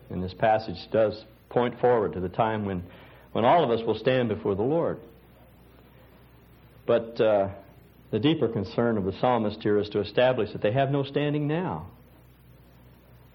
And 0.10 0.24
this 0.24 0.34
passage 0.34 0.78
does 0.92 1.24
point 1.50 1.80
forward 1.80 2.14
to 2.14 2.20
the 2.20 2.30
time 2.30 2.66
when, 2.66 2.84
when 3.32 3.46
all 3.46 3.64
of 3.64 3.70
us 3.70 3.86
will 3.86 3.98
stand 3.98 4.30
before 4.30 4.56
the 4.56 4.64
Lord. 4.64 5.00
But 6.88 7.22
uh, 7.22 7.50
the 8.12 8.20
deeper 8.20 8.48
concern 8.48 8.98
of 8.98 9.06
the 9.06 9.14
psalmist 9.20 9.62
here 9.62 9.78
is 9.78 9.90
to 9.90 10.00
establish 10.00 10.52
that 10.54 10.62
they 10.62 10.72
have 10.72 10.90
no 10.90 11.04
standing 11.04 11.48
now. 11.48 11.88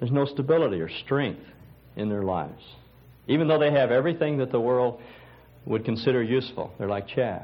There's 0.01 0.11
no 0.11 0.25
stability 0.25 0.81
or 0.81 0.91
strength 1.05 1.45
in 1.95 2.09
their 2.09 2.25
lives. 2.25 2.63
Even 3.29 3.47
though 3.47 3.61
they 3.61 3.71
have 3.71 3.93
everything 3.93 4.39
that 4.39 4.51
the 4.51 4.61
world 4.61 5.01
would 5.67 5.85
consider 5.85 6.23
useful, 6.23 6.73
they're 6.79 6.89
like 6.89 7.07
chaff. 7.07 7.43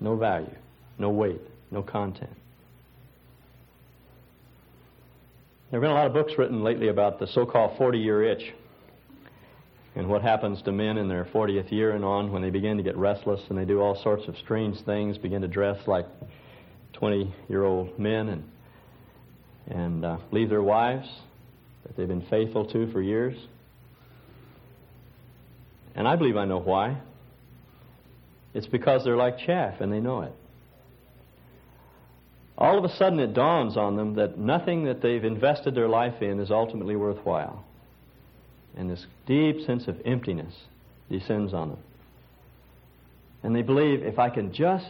No 0.00 0.16
value, 0.16 0.54
no 0.98 1.10
weight, 1.10 1.40
no 1.70 1.82
content. 1.82 2.32
There 5.70 5.80
have 5.80 5.82
been 5.82 5.90
a 5.90 5.94
lot 5.94 6.06
of 6.06 6.12
books 6.12 6.34
written 6.38 6.62
lately 6.62 6.88
about 6.88 7.18
the 7.18 7.26
so 7.26 7.44
called 7.44 7.76
40 7.76 7.98
year 7.98 8.22
itch 8.22 8.52
and 9.96 10.08
what 10.08 10.22
happens 10.22 10.62
to 10.62 10.70
men 10.70 10.96
in 10.96 11.08
their 11.08 11.24
40th 11.24 11.72
year 11.72 11.90
and 11.90 12.04
on 12.04 12.30
when 12.30 12.40
they 12.40 12.50
begin 12.50 12.76
to 12.76 12.84
get 12.84 12.96
restless 12.96 13.40
and 13.48 13.58
they 13.58 13.64
do 13.64 13.80
all 13.80 14.00
sorts 14.00 14.28
of 14.28 14.36
strange 14.44 14.80
things, 14.84 15.18
begin 15.18 15.42
to 15.42 15.48
dress 15.48 15.76
like 15.88 16.06
20 16.92 17.34
year 17.48 17.64
old 17.64 17.98
men 17.98 18.28
and, 18.28 18.44
and 19.66 20.04
uh, 20.04 20.18
leave 20.30 20.50
their 20.50 20.62
wives 20.62 21.08
that 21.82 21.96
they've 21.96 22.06
been 22.06 22.26
faithful 22.30 22.64
to 22.66 22.92
for 22.92 23.02
years. 23.02 23.36
And 25.96 26.06
I 26.06 26.14
believe 26.14 26.36
I 26.36 26.44
know 26.44 26.60
why. 26.60 26.96
It's 28.54 28.68
because 28.68 29.02
they're 29.02 29.16
like 29.16 29.38
chaff 29.40 29.80
and 29.80 29.92
they 29.92 30.00
know 30.00 30.20
it. 30.20 30.32
All 32.58 32.78
of 32.78 32.84
a 32.84 32.94
sudden 32.96 33.20
it 33.20 33.34
dawns 33.34 33.76
on 33.76 33.96
them 33.96 34.14
that 34.14 34.38
nothing 34.38 34.84
that 34.84 35.02
they've 35.02 35.24
invested 35.24 35.74
their 35.74 35.88
life 35.88 36.22
in 36.22 36.40
is 36.40 36.50
ultimately 36.50 36.96
worthwhile. 36.96 37.64
And 38.76 38.90
this 38.90 39.04
deep 39.26 39.66
sense 39.66 39.88
of 39.88 40.00
emptiness 40.04 40.54
descends 41.10 41.52
on 41.52 41.70
them. 41.70 41.78
And 43.42 43.54
they 43.54 43.62
believe 43.62 44.02
if 44.02 44.18
I 44.18 44.30
can 44.30 44.52
just 44.52 44.86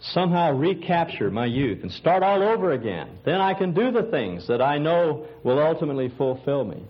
somehow 0.00 0.52
recapture 0.52 1.30
my 1.30 1.44
youth 1.44 1.82
and 1.82 1.92
start 1.92 2.22
all 2.22 2.42
over 2.42 2.72
again, 2.72 3.18
then 3.24 3.40
I 3.40 3.54
can 3.54 3.74
do 3.74 3.90
the 3.90 4.04
things 4.04 4.48
that 4.48 4.62
I 4.62 4.78
know 4.78 5.26
will 5.44 5.58
ultimately 5.58 6.08
fulfill 6.16 6.64
me. 6.64 6.82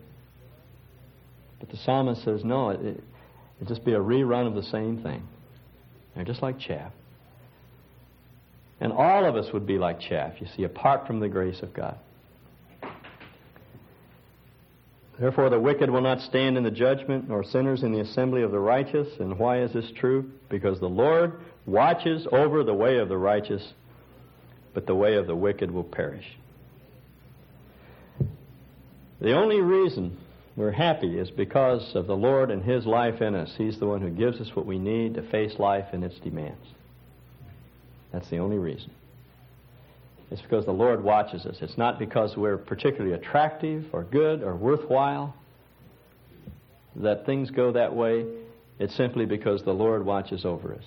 But 1.59 1.71
the 1.71 1.77
psalmist 1.79 2.25
says, 2.25 2.45
no, 2.45 2.71
it, 2.71 2.81
it, 2.81 3.05
it'd 3.57 3.69
just 3.69 3.85
be 3.85 3.93
a 3.93 3.99
rerun 3.99 4.47
of 4.47 4.55
the 4.55 4.63
same 4.63 5.03
thing. 5.03 5.23
They're 6.15 6.25
just 6.25 6.43
like 6.43 6.59
chaff. 6.59 6.93
And 8.81 8.93
all 8.93 9.27
of 9.27 9.37
us 9.37 9.53
would 9.53 9.67
be 9.67 9.79
like 9.79 10.01
chaff, 10.01 10.41
you 10.41 10.47
see, 10.57 10.65
apart 10.65 11.07
from 11.07 11.21
the 11.21 11.29
grace 11.29 11.61
of 11.63 11.75
God. 11.75 11.99
Therefore, 15.19 15.51
the 15.51 15.61
wicked 15.61 15.91
will 15.91 16.01
not 16.01 16.23
stand 16.23 16.57
in 16.57 16.65
the 16.65 16.71
judgment, 16.71 17.29
nor 17.29 17.45
sinners 17.45 17.83
in 17.83 17.93
the 17.93 18.01
assembly 18.01 18.41
of 18.41 18.53
the 18.53 18.59
righteous. 18.59 19.07
And 19.19 19.39
why 19.39 19.61
is 19.61 19.71
this 19.75 19.91
true? 19.95 20.31
Because 20.49 20.81
the 20.81 20.89
Lord 20.89 21.35
watches 21.67 22.27
over 22.33 22.65
the 22.65 22.73
way 22.73 22.97
of 22.97 23.11
the 23.11 23.19
righteous, 23.19 23.75
but 24.73 24.87
the 24.87 24.95
way 24.95 25.17
of 25.17 25.27
the 25.27 25.37
wicked 25.37 25.71
will 25.71 25.85
perish. 25.85 26.25
The 29.21 29.35
only 29.35 29.61
reason 29.61 30.17
we're 30.57 30.73
happy 30.73 31.19
is 31.19 31.31
because 31.31 31.95
of 31.95 32.07
the 32.07 32.17
Lord 32.17 32.51
and 32.51 32.63
His 32.63 32.87
life 32.87 33.21
in 33.21 33.35
us. 33.35 33.53
He's 33.59 33.79
the 33.79 33.87
one 33.87 34.01
who 34.01 34.09
gives 34.09 34.41
us 34.41 34.57
what 34.57 34.65
we 34.65 34.79
need 34.79 35.15
to 35.15 35.31
face 35.31 35.59
life 35.59 35.89
and 35.93 36.03
its 36.03 36.19
demands. 36.21 36.67
That's 38.13 38.29
the 38.31 38.39
only 38.39 38.59
reason. 38.59 38.91
It's 40.31 40.43
because 40.43 40.65
the 40.65 40.73
Lord 40.73 41.03
watches 41.03 41.45
us. 41.45 41.57
It's 41.61 41.77
not 41.77 41.99
because 41.99 42.37
we're 42.37 42.57
particularly 42.57 43.15
attractive 43.15 43.87
or 43.93 44.05
good 44.05 44.43
or 44.43 44.55
worthwhile 44.55 45.35
that 46.97 47.27
things 47.27 47.51
go 47.51 47.73
that 47.73 47.95
way. 47.95 48.25
It's 48.79 48.97
simply 48.97 49.27
because 49.27 49.63
the 49.63 49.73
Lord 49.73 50.05
watches 50.05 50.45
over 50.45 50.75
us. 50.75 50.85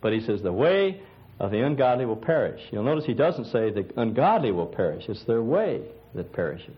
But 0.00 0.12
he 0.12 0.20
says 0.20 0.42
the 0.42 0.52
way 0.52 1.00
of 1.40 1.50
the 1.50 1.64
ungodly 1.64 2.06
will 2.06 2.16
perish. 2.16 2.60
You'll 2.70 2.84
notice 2.84 3.04
he 3.04 3.14
doesn't 3.14 3.46
say 3.46 3.70
the 3.70 3.86
ungodly 3.96 4.52
will 4.52 4.66
perish. 4.66 5.04
It's 5.08 5.24
their 5.24 5.42
way 5.42 5.82
that 6.14 6.32
perishes. 6.32 6.76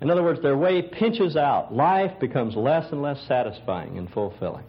In 0.00 0.10
other 0.10 0.22
words, 0.22 0.42
their 0.42 0.58
way 0.58 0.82
pinches 0.82 1.36
out. 1.36 1.72
Life 1.72 2.18
becomes 2.20 2.56
less 2.56 2.90
and 2.90 3.00
less 3.00 3.20
satisfying 3.28 3.98
and 3.98 4.10
fulfilling. 4.10 4.64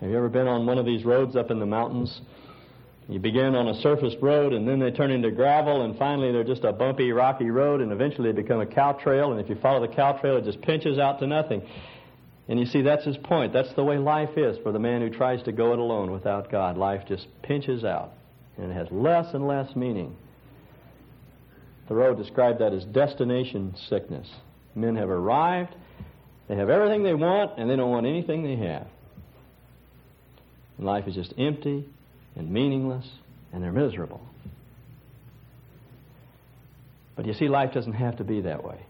Have 0.00 0.08
you 0.08 0.16
ever 0.16 0.30
been 0.30 0.48
on 0.48 0.64
one 0.64 0.78
of 0.78 0.86
these 0.86 1.04
roads 1.04 1.36
up 1.36 1.50
in 1.50 1.58
the 1.58 1.66
mountains? 1.66 2.22
You 3.06 3.18
begin 3.18 3.54
on 3.54 3.68
a 3.68 3.74
surface 3.82 4.14
road, 4.22 4.54
and 4.54 4.66
then 4.66 4.78
they 4.78 4.90
turn 4.90 5.10
into 5.10 5.30
gravel, 5.30 5.82
and 5.82 5.98
finally 5.98 6.32
they're 6.32 6.44
just 6.44 6.64
a 6.64 6.72
bumpy, 6.72 7.12
rocky 7.12 7.50
road, 7.50 7.82
and 7.82 7.92
eventually 7.92 8.32
they 8.32 8.40
become 8.40 8.60
a 8.60 8.66
cow 8.66 8.92
trail, 8.92 9.32
and 9.32 9.40
if 9.40 9.50
you 9.50 9.56
follow 9.56 9.86
the 9.86 9.92
cow 9.92 10.12
trail, 10.12 10.38
it 10.38 10.44
just 10.44 10.62
pinches 10.62 10.98
out 10.98 11.18
to 11.18 11.26
nothing. 11.26 11.60
And 12.48 12.58
you 12.58 12.64
see, 12.64 12.80
that's 12.80 13.04
his 13.04 13.18
point. 13.18 13.52
That's 13.52 13.72
the 13.74 13.84
way 13.84 13.98
life 13.98 14.38
is 14.38 14.56
for 14.62 14.72
the 14.72 14.78
man 14.78 15.02
who 15.02 15.10
tries 15.10 15.42
to 15.42 15.52
go 15.52 15.72
it 15.74 15.78
alone 15.78 16.12
without 16.12 16.50
God. 16.50 16.78
Life 16.78 17.02
just 17.06 17.26
pinches 17.42 17.84
out, 17.84 18.12
and 18.56 18.70
it 18.70 18.74
has 18.74 18.88
less 18.90 19.34
and 19.34 19.46
less 19.46 19.76
meaning. 19.76 20.16
Thoreau 21.88 22.14
described 22.14 22.60
that 22.60 22.72
as 22.72 22.84
destination 22.86 23.74
sickness. 23.88 24.28
Men 24.74 24.96
have 24.96 25.10
arrived, 25.10 25.74
they 26.48 26.56
have 26.56 26.70
everything 26.70 27.02
they 27.02 27.14
want, 27.14 27.58
and 27.58 27.68
they 27.68 27.76
don't 27.76 27.90
want 27.90 28.06
anything 28.06 28.44
they 28.44 28.56
have. 28.66 28.86
Life 30.80 31.06
is 31.06 31.14
just 31.14 31.34
empty 31.36 31.84
and 32.36 32.50
meaningless, 32.50 33.06
and 33.52 33.62
they're 33.62 33.72
miserable. 33.72 34.20
But 37.16 37.26
you 37.26 37.34
see, 37.34 37.48
life 37.48 37.74
doesn't 37.74 37.92
have 37.92 38.16
to 38.16 38.24
be 38.24 38.40
that 38.42 38.64
way. 38.64 38.80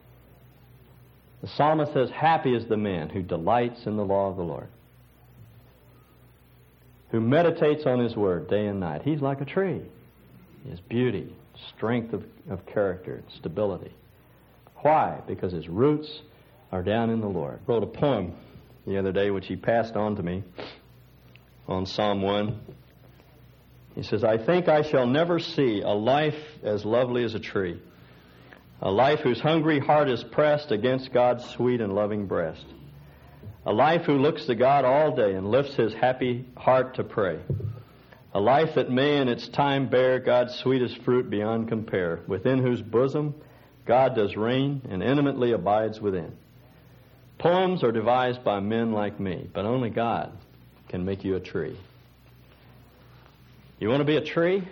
The 1.43 1.49
psalmist 1.49 1.93
says, 1.93 2.11
Happy 2.11 2.55
is 2.55 2.69
the 2.69 2.77
man 2.77 3.09
who 3.09 3.23
delights 3.23 3.87
in 3.87 3.97
the 3.97 4.05
law 4.05 4.31
of 4.31 4.37
the 4.37 4.43
Lord, 4.43 4.69
who 7.11 7.21
meditates 7.21 7.87
on 7.87 7.99
his 7.99 8.15
word 8.15 8.49
day 8.49 8.67
and 8.67 8.79
night. 8.79 9.03
He's 9.03 9.21
like 9.21 9.41
a 9.41 9.45
tree. 9.45 9.83
Has 10.69 10.79
beauty, 10.81 11.35
strength 11.75 12.13
of, 12.13 12.23
of 12.49 12.65
character, 12.67 13.23
stability. 13.39 13.93
Why? 14.77 15.21
Because 15.27 15.53
his 15.53 15.69
roots 15.69 16.21
are 16.71 16.83
down 16.83 17.11
in 17.11 17.21
the 17.21 17.27
Lord. 17.27 17.59
Wrote 17.67 17.83
a 17.83 17.87
poem 17.87 18.35
the 18.87 18.99
other 18.99 19.11
day 19.11 19.31
which 19.31 19.47
he 19.47 19.57
passed 19.57 19.97
on 19.97 20.15
to 20.17 20.23
me 20.23 20.45
on 21.71 21.87
Psalm 21.87 22.21
1. 22.21 22.59
He 23.95 24.03
says, 24.03 24.25
I 24.25 24.39
think 24.39 24.69
I 24.69 24.83
shall 24.83 25.07
never 25.07 25.39
see 25.39 25.83
a 25.83 25.91
life 25.91 26.39
as 26.63 26.85
lovely 26.85 27.25
as 27.25 27.35
a 27.35 27.41
tree, 27.41 27.81
a 28.83 28.91
life 28.91 29.21
whose 29.21 29.41
hungry 29.41 29.79
heart 29.79 30.09
is 30.09 30.25
pressed 30.25 30.73
against 30.73 31.13
God's 31.13 31.45
sweet 31.51 31.81
and 31.81 31.95
loving 31.95 32.27
breast, 32.27 32.65
a 33.65 33.73
life 33.73 34.03
who 34.03 34.19
looks 34.19 34.47
to 34.47 34.55
God 34.55 34.85
all 34.85 35.15
day 35.15 35.35
and 35.35 35.51
lifts 35.51 35.75
his 35.77 35.93
happy 35.95 36.45
heart 36.57 36.95
to 36.97 37.05
pray, 37.05 37.39
a 38.33 38.41
life 38.41 38.75
that 38.75 38.91
may 38.91 39.19
in 39.19 39.29
its 39.29 39.49
time 39.49 39.89
bear 39.89 40.19
God's 40.19 40.55
sweetest 40.57 41.03
fruit 41.03 41.31
beyond 41.31 41.69
compare, 41.69 42.21
within 42.27 42.59
whose 42.59 42.83
bosom 42.83 43.35
God 43.87 44.15
does 44.15 44.37
reign 44.37 44.83
and 44.89 45.03
intimately 45.03 45.53
abides 45.53 46.01
within. 46.01 46.37
Poems 47.39 47.83
are 47.83 47.93
devised 47.93 48.45
by 48.45 48.61
men 48.61 48.93
like 48.93 49.19
me, 49.19 49.49
but 49.53 49.65
only 49.65 49.91
God 49.91 50.33
can 50.91 51.05
make 51.05 51.25
you 51.25 51.37
a 51.37 51.41
tree. 51.41 51.79
You 53.79 53.89
want 53.89 54.01
to 54.01 54.05
be 54.05 54.17
a 54.17 54.25
tree? 54.25 54.67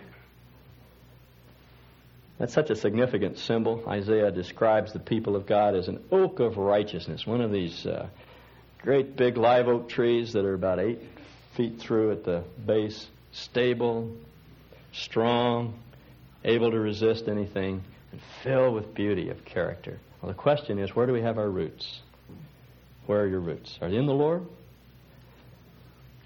That's 2.38 2.52
such 2.52 2.70
a 2.70 2.76
significant 2.76 3.38
symbol. 3.38 3.84
Isaiah 3.86 4.32
describes 4.32 4.92
the 4.92 4.98
people 4.98 5.36
of 5.36 5.46
God 5.46 5.76
as 5.76 5.86
an 5.88 6.04
oak 6.10 6.40
of 6.40 6.56
righteousness, 6.56 7.24
one 7.24 7.40
of 7.40 7.52
these 7.52 7.86
uh, 7.86 8.08
great 8.82 9.16
big 9.16 9.36
live 9.36 9.68
oak 9.68 9.88
trees 9.88 10.32
that 10.32 10.44
are 10.44 10.54
about 10.54 10.80
eight 10.80 11.00
feet 11.56 11.80
through 11.80 12.12
at 12.12 12.24
the 12.24 12.42
base, 12.66 13.06
stable, 13.32 14.10
strong, 14.92 15.78
able 16.44 16.70
to 16.72 16.78
resist 16.78 17.28
anything, 17.28 17.82
and 18.10 18.20
filled 18.42 18.74
with 18.74 18.92
beauty 18.92 19.30
of 19.30 19.44
character. 19.44 19.98
Well, 20.20 20.32
the 20.32 20.38
question 20.38 20.80
is 20.80 20.94
where 20.96 21.06
do 21.06 21.12
we 21.12 21.22
have 21.22 21.38
our 21.38 21.48
roots? 21.48 22.00
Where 23.06 23.20
are 23.20 23.26
your 23.26 23.40
roots? 23.40 23.78
Are 23.80 23.88
they 23.88 23.96
in 23.96 24.06
the 24.06 24.12
Lord? 24.12 24.46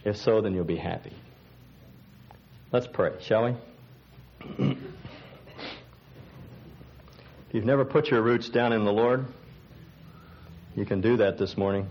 If 0.05 0.17
so, 0.17 0.41
then 0.41 0.55
you'll 0.55 0.65
be 0.65 0.77
happy. 0.77 1.13
Let's 2.73 2.87
pray, 2.87 3.13
shall 3.21 3.45
we? 3.45 3.55
if 4.59 4.77
you've 7.53 7.65
never 7.65 7.85
put 7.85 8.09
your 8.09 8.23
roots 8.23 8.49
down 8.49 8.73
in 8.73 8.85
the 8.85 8.93
Lord, 8.93 9.27
you 10.75 10.85
can 10.85 11.01
do 11.01 11.19
that 11.19 11.39
this 11.39 11.57
morning. 11.57 11.87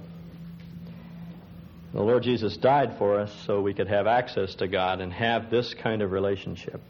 The 1.93 2.01
Lord 2.01 2.23
Jesus 2.23 2.57
died 2.57 2.97
for 2.97 3.19
us 3.19 3.33
so 3.45 3.61
we 3.61 3.73
could 3.73 3.87
have 3.87 4.07
access 4.07 4.55
to 4.55 4.67
God 4.67 5.01
and 5.01 5.11
have 5.13 5.49
this 5.49 5.73
kind 5.73 6.01
of 6.01 6.11
relationship. 6.11 6.81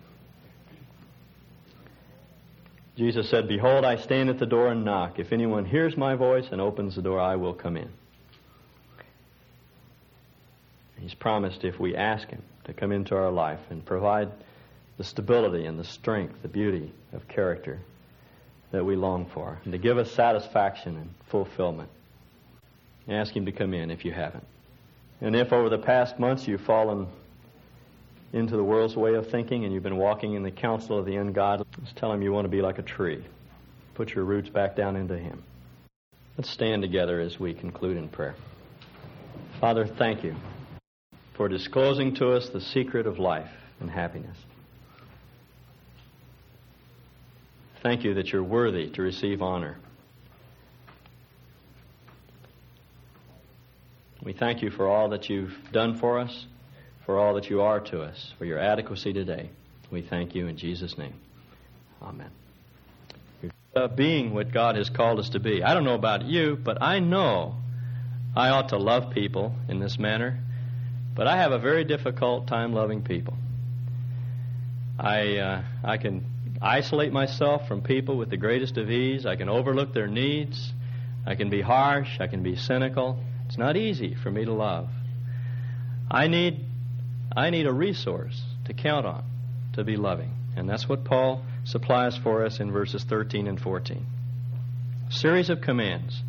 Jesus 2.95 3.29
said, 3.29 3.47
Behold, 3.47 3.83
I 3.83 3.95
stand 3.95 4.29
at 4.29 4.37
the 4.37 4.45
door 4.45 4.67
and 4.67 4.85
knock. 4.85 5.17
If 5.17 5.33
anyone 5.33 5.65
hears 5.65 5.97
my 5.97 6.15
voice 6.15 6.47
and 6.51 6.61
opens 6.61 6.95
the 6.95 7.01
door, 7.01 7.19
I 7.19 7.35
will 7.35 7.53
come 7.53 7.77
in. 7.77 7.89
He's 11.01 11.13
promised 11.15 11.63
if 11.63 11.79
we 11.79 11.95
ask 11.95 12.29
Him 12.29 12.43
to 12.65 12.73
come 12.73 12.91
into 12.91 13.15
our 13.15 13.31
life 13.31 13.59
and 13.69 13.83
provide 13.83 14.29
the 14.97 15.03
stability 15.03 15.65
and 15.65 15.79
the 15.79 15.83
strength, 15.83 16.35
the 16.43 16.47
beauty 16.47 16.93
of 17.11 17.27
character 17.27 17.79
that 18.71 18.85
we 18.85 18.95
long 18.95 19.25
for, 19.33 19.59
and 19.63 19.73
to 19.73 19.79
give 19.79 19.97
us 19.97 20.11
satisfaction 20.11 20.95
and 20.95 21.09
fulfillment. 21.29 21.89
Ask 23.09 23.35
Him 23.35 23.45
to 23.45 23.51
come 23.51 23.73
in 23.73 23.89
if 23.89 24.05
you 24.05 24.11
haven't. 24.11 24.45
And 25.21 25.35
if 25.35 25.51
over 25.51 25.69
the 25.69 25.79
past 25.79 26.19
months 26.19 26.47
you've 26.47 26.61
fallen 26.61 27.07
into 28.31 28.55
the 28.55 28.63
world's 28.63 28.95
way 28.95 29.15
of 29.15 29.29
thinking 29.29 29.65
and 29.65 29.73
you've 29.73 29.83
been 29.83 29.97
walking 29.97 30.35
in 30.35 30.43
the 30.43 30.51
counsel 30.51 30.99
of 30.99 31.05
the 31.05 31.15
ungodly, 31.15 31.65
just 31.83 31.95
tell 31.95 32.13
Him 32.13 32.21
you 32.21 32.31
want 32.31 32.45
to 32.45 32.49
be 32.49 32.61
like 32.61 32.77
a 32.77 32.83
tree. 32.83 33.23
Put 33.95 34.13
your 34.13 34.23
roots 34.23 34.49
back 34.49 34.75
down 34.75 34.95
into 34.95 35.17
Him. 35.17 35.43
Let's 36.37 36.49
stand 36.49 36.83
together 36.83 37.19
as 37.19 37.39
we 37.39 37.55
conclude 37.55 37.97
in 37.97 38.07
prayer. 38.07 38.35
Father, 39.59 39.85
thank 39.85 40.23
you 40.23 40.35
for 41.41 41.47
disclosing 41.47 42.13
to 42.13 42.33
us 42.33 42.49
the 42.53 42.61
secret 42.61 43.07
of 43.07 43.17
life 43.17 43.49
and 43.79 43.89
happiness. 43.89 44.37
Thank 47.81 48.03
you 48.03 48.13
that 48.13 48.27
you're 48.27 48.43
worthy 48.43 48.91
to 48.91 49.01
receive 49.01 49.41
honor. 49.41 49.79
We 54.23 54.33
thank 54.33 54.61
you 54.61 54.69
for 54.69 54.87
all 54.87 55.09
that 55.09 55.31
you've 55.31 55.57
done 55.71 55.97
for 55.97 56.19
us, 56.19 56.45
for 57.07 57.17
all 57.17 57.33
that 57.33 57.49
you 57.49 57.61
are 57.61 57.79
to 57.79 58.03
us, 58.03 58.33
for 58.37 58.45
your 58.45 58.59
adequacy 58.59 59.11
today. 59.11 59.49
We 59.89 60.03
thank 60.03 60.35
you 60.35 60.45
in 60.45 60.57
Jesus' 60.57 60.95
name. 60.95 61.15
Amen. 62.03 62.29
Uh, 63.75 63.87
being 63.87 64.35
what 64.35 64.53
God 64.53 64.75
has 64.75 64.91
called 64.91 65.17
us 65.17 65.29
to 65.29 65.39
be. 65.39 65.63
I 65.63 65.73
don't 65.73 65.85
know 65.85 65.95
about 65.95 66.23
you, 66.23 66.55
but 66.63 66.83
I 66.83 66.99
know 66.99 67.55
I 68.35 68.49
ought 68.49 68.69
to 68.69 68.77
love 68.77 69.11
people 69.11 69.55
in 69.67 69.79
this 69.79 69.97
manner 69.97 70.43
but 71.21 71.27
I 71.27 71.37
have 71.37 71.51
a 71.51 71.59
very 71.59 71.83
difficult 71.83 72.47
time 72.47 72.73
loving 72.73 73.03
people. 73.03 73.35
I, 74.97 75.37
uh, 75.37 75.63
I 75.83 75.97
can 75.97 76.25
isolate 76.59 77.13
myself 77.13 77.67
from 77.67 77.83
people 77.83 78.17
with 78.17 78.31
the 78.31 78.37
greatest 78.37 78.75
of 78.77 78.89
ease. 78.89 79.27
I 79.27 79.35
can 79.35 79.47
overlook 79.47 79.93
their 79.93 80.07
needs. 80.07 80.73
I 81.23 81.35
can 81.35 81.51
be 81.51 81.61
harsh. 81.61 82.19
I 82.19 82.25
can 82.25 82.41
be 82.41 82.55
cynical. 82.55 83.19
It's 83.45 83.55
not 83.59 83.77
easy 83.77 84.15
for 84.15 84.31
me 84.31 84.45
to 84.45 84.51
love. 84.51 84.89
I 86.09 86.25
need, 86.25 86.65
I 87.37 87.51
need 87.51 87.67
a 87.67 87.71
resource 87.71 88.41
to 88.65 88.73
count 88.73 89.05
on 89.05 89.23
to 89.73 89.83
be 89.83 89.97
loving. 89.97 90.33
And 90.57 90.67
that's 90.67 90.89
what 90.89 91.05
Paul 91.05 91.45
supplies 91.65 92.17
for 92.17 92.43
us 92.47 92.59
in 92.59 92.71
verses 92.71 93.03
13 93.03 93.45
and 93.45 93.59
14. 93.59 94.03
Series 95.11 95.51
of 95.51 95.61
commands. 95.61 96.19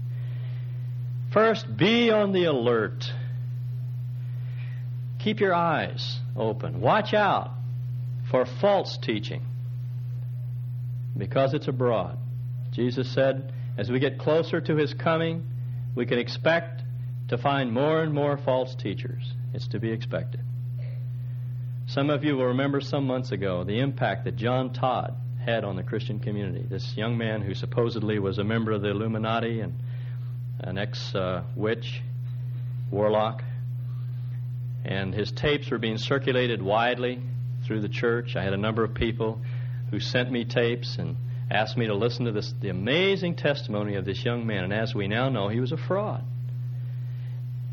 First, 1.33 1.78
be 1.78 2.11
on 2.11 2.33
the 2.33 2.44
alert. 2.44 3.11
Keep 5.23 5.39
your 5.39 5.55
eyes 5.55 6.19
open. 6.37 6.81
Watch 6.81 7.15
out 7.15 7.53
for 8.31 8.45
false 8.45 8.99
teaching 8.99 9.43
because 11.17 11.55
it's 11.55 11.69
abroad. 11.69 12.19
Jesus 12.73 13.13
said, 13.13 13.53
as 13.79 13.89
we 13.89 14.01
get 14.01 14.19
closer 14.19 14.61
to 14.61 14.77
his 14.77 14.95
coming, 14.95 15.47
we 15.95 16.07
can 16.07 16.19
expect 16.19 16.83
to 17.29 17.39
find 17.39 17.73
more 17.73 18.03
and 18.03 18.13
more 18.13 18.37
false 18.37 18.75
teachers. 18.75 19.23
It's 19.55 19.69
to 19.69 19.79
be 19.79 19.93
expected. 19.93 20.41
Some 21.87 22.11
of 22.11 22.25
you 22.25 22.37
will 22.37 22.47
remember 22.47 22.81
some 22.81 23.07
months 23.07 23.31
ago 23.31 23.63
the 23.63 23.79
impact 23.79 24.25
that 24.25 24.35
John 24.35 24.73
Todd 24.73 25.15
had 25.45 25.63
on 25.63 25.77
the 25.77 25.83
Christian 25.85 26.19
community. 26.19 26.65
This 26.69 26.95
young 26.97 27.17
man 27.17 27.43
who 27.43 27.55
supposedly 27.55 28.19
was 28.19 28.39
a 28.39 28.45
member 28.45 28.73
of 28.73 28.83
the 28.83 28.91
Illuminati 28.91 29.61
and 29.61 29.75
an 30.59 30.79
ex 30.79 31.15
uh, 31.15 31.45
witch, 31.55 32.03
warlock. 32.91 33.43
And 34.85 35.14
his 35.14 35.31
tapes 35.31 35.71
were 35.71 35.79
being 35.79 35.99
circulated 35.99 36.61
widely 36.61 37.21
through 37.66 37.81
the 37.81 37.88
church. 37.88 38.35
I 38.37 38.42
had 38.42 38.53
a 38.53 38.59
number 38.59 38.83
of 38.83 38.95
people 38.95 39.40
who 39.90 40.01
sent 40.01 40.31
me 40.31 40.45
tapes 40.45 40.97
and 40.99 41.16
asked 41.51 41.77
me 41.77 41.87
to 41.87 41.95
listen 41.95 42.25
to 42.25 42.33
this, 42.33 42.53
the 42.61 42.71
amazing 42.71 43.37
testimony 43.37 43.97
of 43.97 44.05
this 44.05 44.25
young 44.25 44.47
man. 44.47 44.64
And 44.64 44.73
as 44.73 44.95
we 44.95 45.07
now 45.07 45.29
know, 45.29 45.49
he 45.49 45.61
was 45.61 45.73
a 45.73 45.77
fraud. 45.77 46.25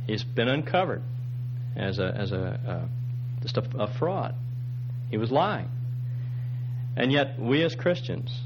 He's 0.06 0.24
been 0.24 0.48
uncovered 0.48 1.02
as 1.76 2.00
a, 2.00 2.13
as 2.15 2.32
a, 2.32 2.60
uh, 2.67 2.88
just 3.41 3.58
a, 3.58 3.63
a 3.78 3.88
fraud. 3.88 4.36
He 5.10 5.17
was 5.17 5.32
lying. 5.32 5.69
And 6.95 7.12
yet, 7.12 7.39
we 7.39 7.63
as 7.63 7.76
Christians 7.76 8.38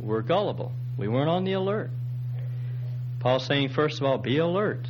were 0.00 0.22
gullible. 0.22 0.72
We 0.96 1.08
weren't 1.08 1.28
on 1.28 1.44
the 1.44 1.52
alert. 1.52 1.90
Paul's 3.20 3.46
saying, 3.46 3.70
first 3.70 4.00
of 4.00 4.06
all, 4.06 4.18
be 4.18 4.38
alert. 4.38 4.86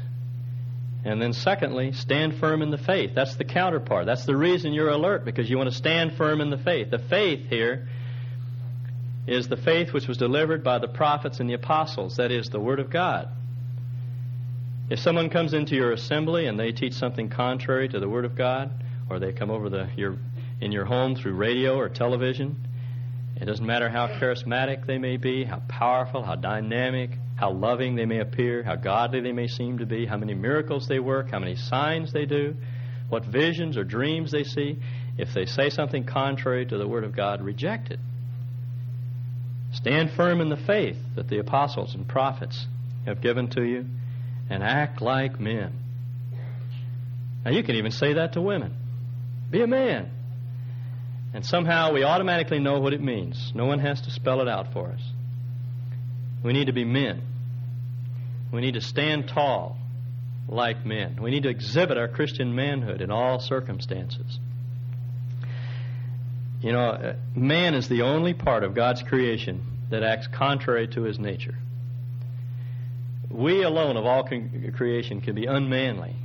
And 1.04 1.22
then, 1.22 1.32
secondly, 1.32 1.92
stand 1.92 2.38
firm 2.38 2.60
in 2.60 2.70
the 2.70 2.78
faith. 2.78 3.12
That's 3.14 3.36
the 3.36 3.44
counterpart. 3.44 4.06
That's 4.06 4.26
the 4.26 4.36
reason 4.36 4.72
you're 4.72 4.88
alert, 4.88 5.24
because 5.24 5.48
you 5.48 5.56
want 5.56 5.70
to 5.70 5.76
stand 5.76 6.14
firm 6.16 6.40
in 6.40 6.50
the 6.50 6.58
faith. 6.58 6.90
The 6.90 6.98
faith 6.98 7.48
here 7.48 7.88
is 9.26 9.48
the 9.48 9.56
faith 9.56 9.92
which 9.92 10.08
was 10.08 10.16
delivered 10.16 10.64
by 10.64 10.78
the 10.78 10.88
prophets 10.88 11.38
and 11.38 11.48
the 11.48 11.54
apostles. 11.54 12.16
That 12.16 12.32
is, 12.32 12.48
the 12.48 12.58
Word 12.58 12.80
of 12.80 12.90
God. 12.90 13.28
If 14.90 14.98
someone 14.98 15.28
comes 15.28 15.52
into 15.52 15.76
your 15.76 15.92
assembly 15.92 16.46
and 16.46 16.58
they 16.58 16.72
teach 16.72 16.94
something 16.94 17.28
contrary 17.28 17.88
to 17.90 18.00
the 18.00 18.08
Word 18.08 18.24
of 18.24 18.34
God, 18.34 18.70
or 19.08 19.18
they 19.18 19.32
come 19.32 19.50
over 19.50 19.68
the, 19.68 19.88
your, 19.96 20.16
in 20.60 20.72
your 20.72 20.84
home 20.84 21.14
through 21.14 21.34
radio 21.34 21.76
or 21.76 21.88
television, 21.88 22.67
it 23.40 23.44
doesn't 23.44 23.64
matter 23.64 23.88
how 23.88 24.08
charismatic 24.08 24.86
they 24.86 24.98
may 24.98 25.16
be, 25.16 25.44
how 25.44 25.62
powerful, 25.68 26.24
how 26.24 26.34
dynamic, 26.34 27.10
how 27.36 27.52
loving 27.52 27.94
they 27.94 28.04
may 28.04 28.18
appear, 28.18 28.64
how 28.64 28.74
godly 28.74 29.20
they 29.20 29.32
may 29.32 29.46
seem 29.46 29.78
to 29.78 29.86
be, 29.86 30.06
how 30.06 30.16
many 30.16 30.34
miracles 30.34 30.88
they 30.88 30.98
work, 30.98 31.30
how 31.30 31.38
many 31.38 31.54
signs 31.54 32.12
they 32.12 32.24
do, 32.24 32.56
what 33.08 33.24
visions 33.24 33.76
or 33.76 33.84
dreams 33.84 34.32
they 34.32 34.42
see. 34.42 34.80
If 35.16 35.34
they 35.34 35.46
say 35.46 35.70
something 35.70 36.04
contrary 36.04 36.66
to 36.66 36.78
the 36.78 36.86
Word 36.86 37.04
of 37.04 37.14
God, 37.14 37.40
reject 37.40 37.90
it. 37.90 38.00
Stand 39.72 40.10
firm 40.16 40.40
in 40.40 40.48
the 40.48 40.56
faith 40.56 40.96
that 41.14 41.28
the 41.28 41.38
apostles 41.38 41.94
and 41.94 42.08
prophets 42.08 42.66
have 43.06 43.20
given 43.20 43.48
to 43.50 43.62
you 43.62 43.84
and 44.50 44.62
act 44.62 45.00
like 45.00 45.38
men. 45.38 45.72
Now, 47.44 47.52
you 47.52 47.62
can 47.62 47.76
even 47.76 47.92
say 47.92 48.14
that 48.14 48.32
to 48.32 48.40
women. 48.40 48.74
Be 49.50 49.62
a 49.62 49.66
man. 49.66 50.10
And 51.34 51.44
somehow 51.44 51.92
we 51.92 52.04
automatically 52.04 52.58
know 52.58 52.80
what 52.80 52.92
it 52.92 53.02
means. 53.02 53.52
No 53.54 53.66
one 53.66 53.80
has 53.80 54.00
to 54.02 54.10
spell 54.10 54.40
it 54.40 54.48
out 54.48 54.72
for 54.72 54.88
us. 54.90 55.02
We 56.42 56.52
need 56.52 56.66
to 56.66 56.72
be 56.72 56.84
men. 56.84 57.22
We 58.52 58.60
need 58.60 58.74
to 58.74 58.80
stand 58.80 59.28
tall 59.28 59.76
like 60.48 60.86
men. 60.86 61.18
We 61.20 61.30
need 61.30 61.42
to 61.42 61.50
exhibit 61.50 61.98
our 61.98 62.08
Christian 62.08 62.54
manhood 62.54 63.02
in 63.02 63.10
all 63.10 63.40
circumstances. 63.40 64.38
You 66.60 66.72
know, 66.72 66.88
uh, 66.88 67.16
man 67.34 67.74
is 67.74 67.88
the 67.88 68.02
only 68.02 68.34
part 68.34 68.64
of 68.64 68.74
God's 68.74 69.02
creation 69.02 69.62
that 69.90 70.02
acts 70.02 70.26
contrary 70.26 70.88
to 70.88 71.02
his 71.02 71.18
nature. 71.18 71.56
We 73.30 73.62
alone 73.62 73.96
of 73.96 74.06
all 74.06 74.24
creation 74.24 75.20
can 75.20 75.34
be 75.34 75.44
unmanly. 75.44 76.16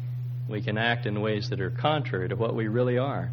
We 0.48 0.62
can 0.62 0.78
act 0.78 1.06
in 1.06 1.22
ways 1.22 1.50
that 1.50 1.60
are 1.60 1.70
contrary 1.70 2.30
to 2.30 2.36
what 2.36 2.56
we 2.56 2.68
really 2.68 2.98
are. 2.98 3.32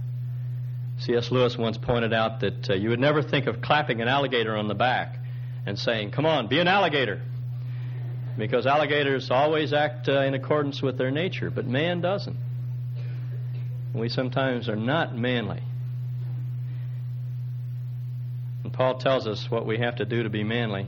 C.S. 1.00 1.30
Lewis 1.30 1.56
once 1.56 1.78
pointed 1.78 2.12
out 2.12 2.40
that 2.40 2.70
uh, 2.70 2.74
you 2.74 2.90
would 2.90 3.00
never 3.00 3.22
think 3.22 3.46
of 3.46 3.62
clapping 3.62 4.02
an 4.02 4.08
alligator 4.08 4.54
on 4.54 4.68
the 4.68 4.74
back 4.74 5.16
and 5.64 5.78
saying, 5.78 6.10
Come 6.10 6.26
on, 6.26 6.46
be 6.46 6.58
an 6.58 6.68
alligator. 6.68 7.22
Because 8.36 8.66
alligators 8.66 9.30
always 9.30 9.72
act 9.72 10.08
uh, 10.08 10.20
in 10.20 10.34
accordance 10.34 10.82
with 10.82 10.98
their 10.98 11.10
nature, 11.10 11.50
but 11.50 11.66
man 11.66 12.00
doesn't. 12.00 12.36
We 13.94 14.08
sometimes 14.08 14.68
are 14.68 14.76
not 14.76 15.16
manly. 15.16 15.62
And 18.62 18.72
Paul 18.72 18.98
tells 18.98 19.26
us 19.26 19.50
what 19.50 19.66
we 19.66 19.78
have 19.78 19.96
to 19.96 20.04
do 20.04 20.22
to 20.22 20.30
be 20.30 20.44
manly. 20.44 20.86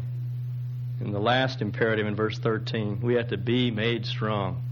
In 1.01 1.11
the 1.11 1.19
last 1.19 1.63
imperative 1.63 2.07
in 2.07 2.15
verse 2.15 2.39
13, 2.39 3.01
we 3.03 3.15
have 3.15 3.29
to 3.31 3.39
be 3.39 3.71
made 3.71 4.07
strong. 4.07 4.63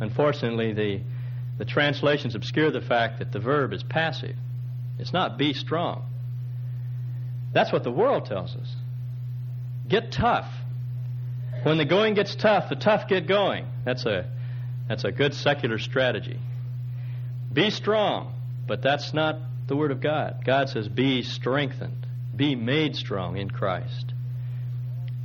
Unfortunately, 0.00 0.72
the, 0.72 1.00
the 1.58 1.64
translations 1.64 2.34
obscure 2.34 2.70
the 2.70 2.80
fact 2.80 3.18
that 3.18 3.32
the 3.32 3.40
verb 3.40 3.72
is 3.72 3.82
passive. 3.82 4.36
It's 4.98 5.12
not 5.12 5.38
be 5.38 5.52
strong. 5.52 6.04
That's 7.52 7.72
what 7.72 7.84
the 7.84 7.90
world 7.90 8.26
tells 8.26 8.54
us. 8.54 8.74
Get 9.88 10.12
tough. 10.12 10.50
When 11.62 11.78
the 11.78 11.84
going 11.84 12.14
gets 12.14 12.34
tough, 12.34 12.68
the 12.68 12.76
tough 12.76 13.08
get 13.08 13.26
going. 13.26 13.66
That's 13.84 14.04
a, 14.06 14.30
that's 14.88 15.04
a 15.04 15.12
good 15.12 15.34
secular 15.34 15.78
strategy. 15.78 16.38
Be 17.52 17.70
strong, 17.70 18.34
but 18.66 18.82
that's 18.82 19.14
not 19.14 19.36
the 19.66 19.76
Word 19.76 19.90
of 19.90 20.00
God. 20.00 20.44
God 20.44 20.68
says, 20.68 20.88
be 20.88 21.22
strengthened, 21.22 22.06
be 22.34 22.54
made 22.54 22.96
strong 22.96 23.36
in 23.36 23.50
Christ. 23.50 24.12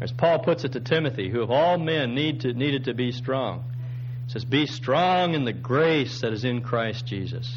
As 0.01 0.12
Paul 0.12 0.39
puts 0.39 0.63
it 0.63 0.73
to 0.73 0.79
Timothy, 0.79 1.29
who 1.29 1.41
of 1.41 1.51
all 1.51 1.77
men 1.77 2.15
need 2.15 2.41
to, 2.41 2.53
needed 2.53 2.86
to 2.86 2.93
be 2.93 3.12
strong, 3.12 3.63
says, 4.27 4.45
Be 4.45 4.65
strong 4.65 5.33
in 5.33 5.45
the 5.45 5.53
grace 5.53 6.21
that 6.21 6.33
is 6.33 6.43
in 6.43 6.62
Christ 6.62 7.05
Jesus. 7.05 7.53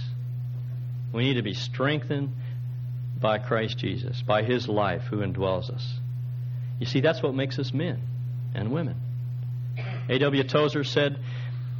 We 1.16 1.24
need 1.24 1.34
to 1.34 1.42
be 1.42 1.54
strengthened 1.54 2.34
by 3.18 3.38
Christ 3.38 3.78
Jesus, 3.78 4.20
by 4.20 4.42
His 4.42 4.68
life 4.68 5.04
who 5.08 5.20
indwells 5.20 5.74
us. 5.74 5.82
You 6.78 6.84
see, 6.84 7.00
that's 7.00 7.22
what 7.22 7.34
makes 7.34 7.58
us 7.58 7.72
men 7.72 8.02
and 8.54 8.70
women. 8.70 8.96
A.W. 10.10 10.44
Tozer 10.44 10.84
said, 10.84 11.18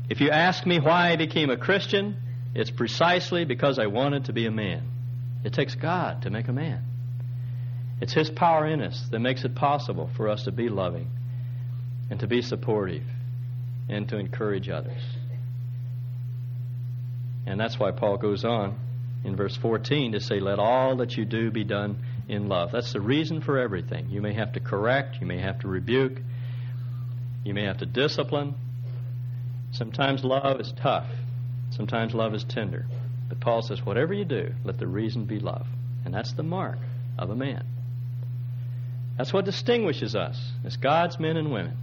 If 0.09 0.23
you 0.23 0.31
ask 0.31 0.65
me 0.65 0.81
why 0.81 1.13
I 1.13 1.17
became 1.17 1.51
a 1.51 1.59
Christian, 1.59 2.17
it's 2.55 2.71
precisely 2.71 3.45
because 3.45 3.79
I 3.79 3.89
wanted 3.89 4.25
to 4.25 4.33
be 4.33 4.47
a 4.47 4.51
man. 4.51 4.89
It 5.45 5.53
takes 5.53 5.75
God 5.75 6.23
to 6.23 6.31
make 6.31 6.49
a 6.49 6.55
man. 6.55 6.83
It's 8.01 8.15
His 8.15 8.31
power 8.31 8.67
in 8.67 8.81
us 8.81 9.07
that 9.11 9.19
makes 9.19 9.45
it 9.45 9.55
possible 9.55 10.09
for 10.17 10.31
us 10.31 10.45
to 10.45 10.51
be 10.51 10.71
loving 10.71 11.11
and 12.09 12.21
to 12.21 12.27
be 12.27 12.41
supportive 12.41 13.05
and 13.91 14.09
to 14.09 14.17
encourage 14.17 14.71
others. 14.71 15.03
And 17.45 17.61
that's 17.61 17.79
why 17.79 17.91
Paul 17.91 18.17
goes 18.17 18.43
on 18.43 18.86
in 19.25 19.37
verse 19.37 19.57
14 19.57 20.13
to 20.13 20.21
say, 20.21 20.41
Let 20.41 20.59
all 20.59 20.97
that 20.97 21.17
you 21.17 21.25
do 21.25 21.51
be 21.51 21.65
done 21.65 21.99
in 22.29 22.49
love. 22.49 22.73
That's 22.73 22.93
the 22.93 23.01
reason 23.01 23.41
for 23.41 23.59
everything. 23.59 24.11
You 24.11 24.21
may 24.21 24.35
have 24.35 24.53
to 24.53 24.61
correct, 24.61 25.17
you 25.21 25.27
may 25.27 25.39
have 25.39 25.61
to 25.61 25.69
rebuke, 25.69 26.19
you 27.45 27.55
may 27.55 27.65
have 27.65 27.79
to 27.79 27.87
discipline. 27.87 28.55
Sometimes 29.73 30.25
love 30.25 30.61
is 30.61 30.73
tough, 30.81 31.09
sometimes 31.71 32.15
love 32.15 32.35
is 32.35 32.45
tender. 32.45 32.87
But 33.29 33.41
Paul 33.41 33.63
says, 33.63 33.85
Whatever 33.85 34.15
you 34.15 34.25
do, 34.25 34.53
let 34.65 34.79
the 34.79 34.87
reason 34.87 35.25
be 35.25 35.39
love. 35.39 35.67
And 36.05 36.15
that's 36.15 36.33
the 36.33 36.45
mark 36.45 36.79
of 37.19 37.31
a 37.31 37.37
man. 37.37 37.67
That's 39.17 39.33
what 39.33 39.45
distinguishes 39.45 40.15
us 40.15 40.39
as 40.65 40.77
God's 40.77 41.19
men 41.19 41.37
and 41.37 41.51
women. 41.51 41.77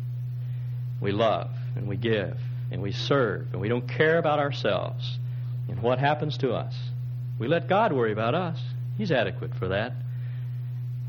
We 1.01 1.11
love 1.11 1.49
and 1.75 1.87
we 1.87 1.97
give 1.97 2.37
and 2.71 2.81
we 2.81 2.91
serve 2.91 3.47
and 3.51 3.59
we 3.59 3.67
don't 3.67 3.87
care 3.87 4.17
about 4.17 4.39
ourselves 4.39 5.17
and 5.67 5.81
what 5.81 5.99
happens 5.99 6.37
to 6.37 6.53
us. 6.53 6.73
We 7.43 7.49
let 7.49 7.67
God 7.67 7.91
worry 7.91 8.13
about 8.13 8.35
us. 8.35 8.57
He's 8.97 9.11
adequate 9.11 9.53
for 9.55 9.67
that. 9.67 9.91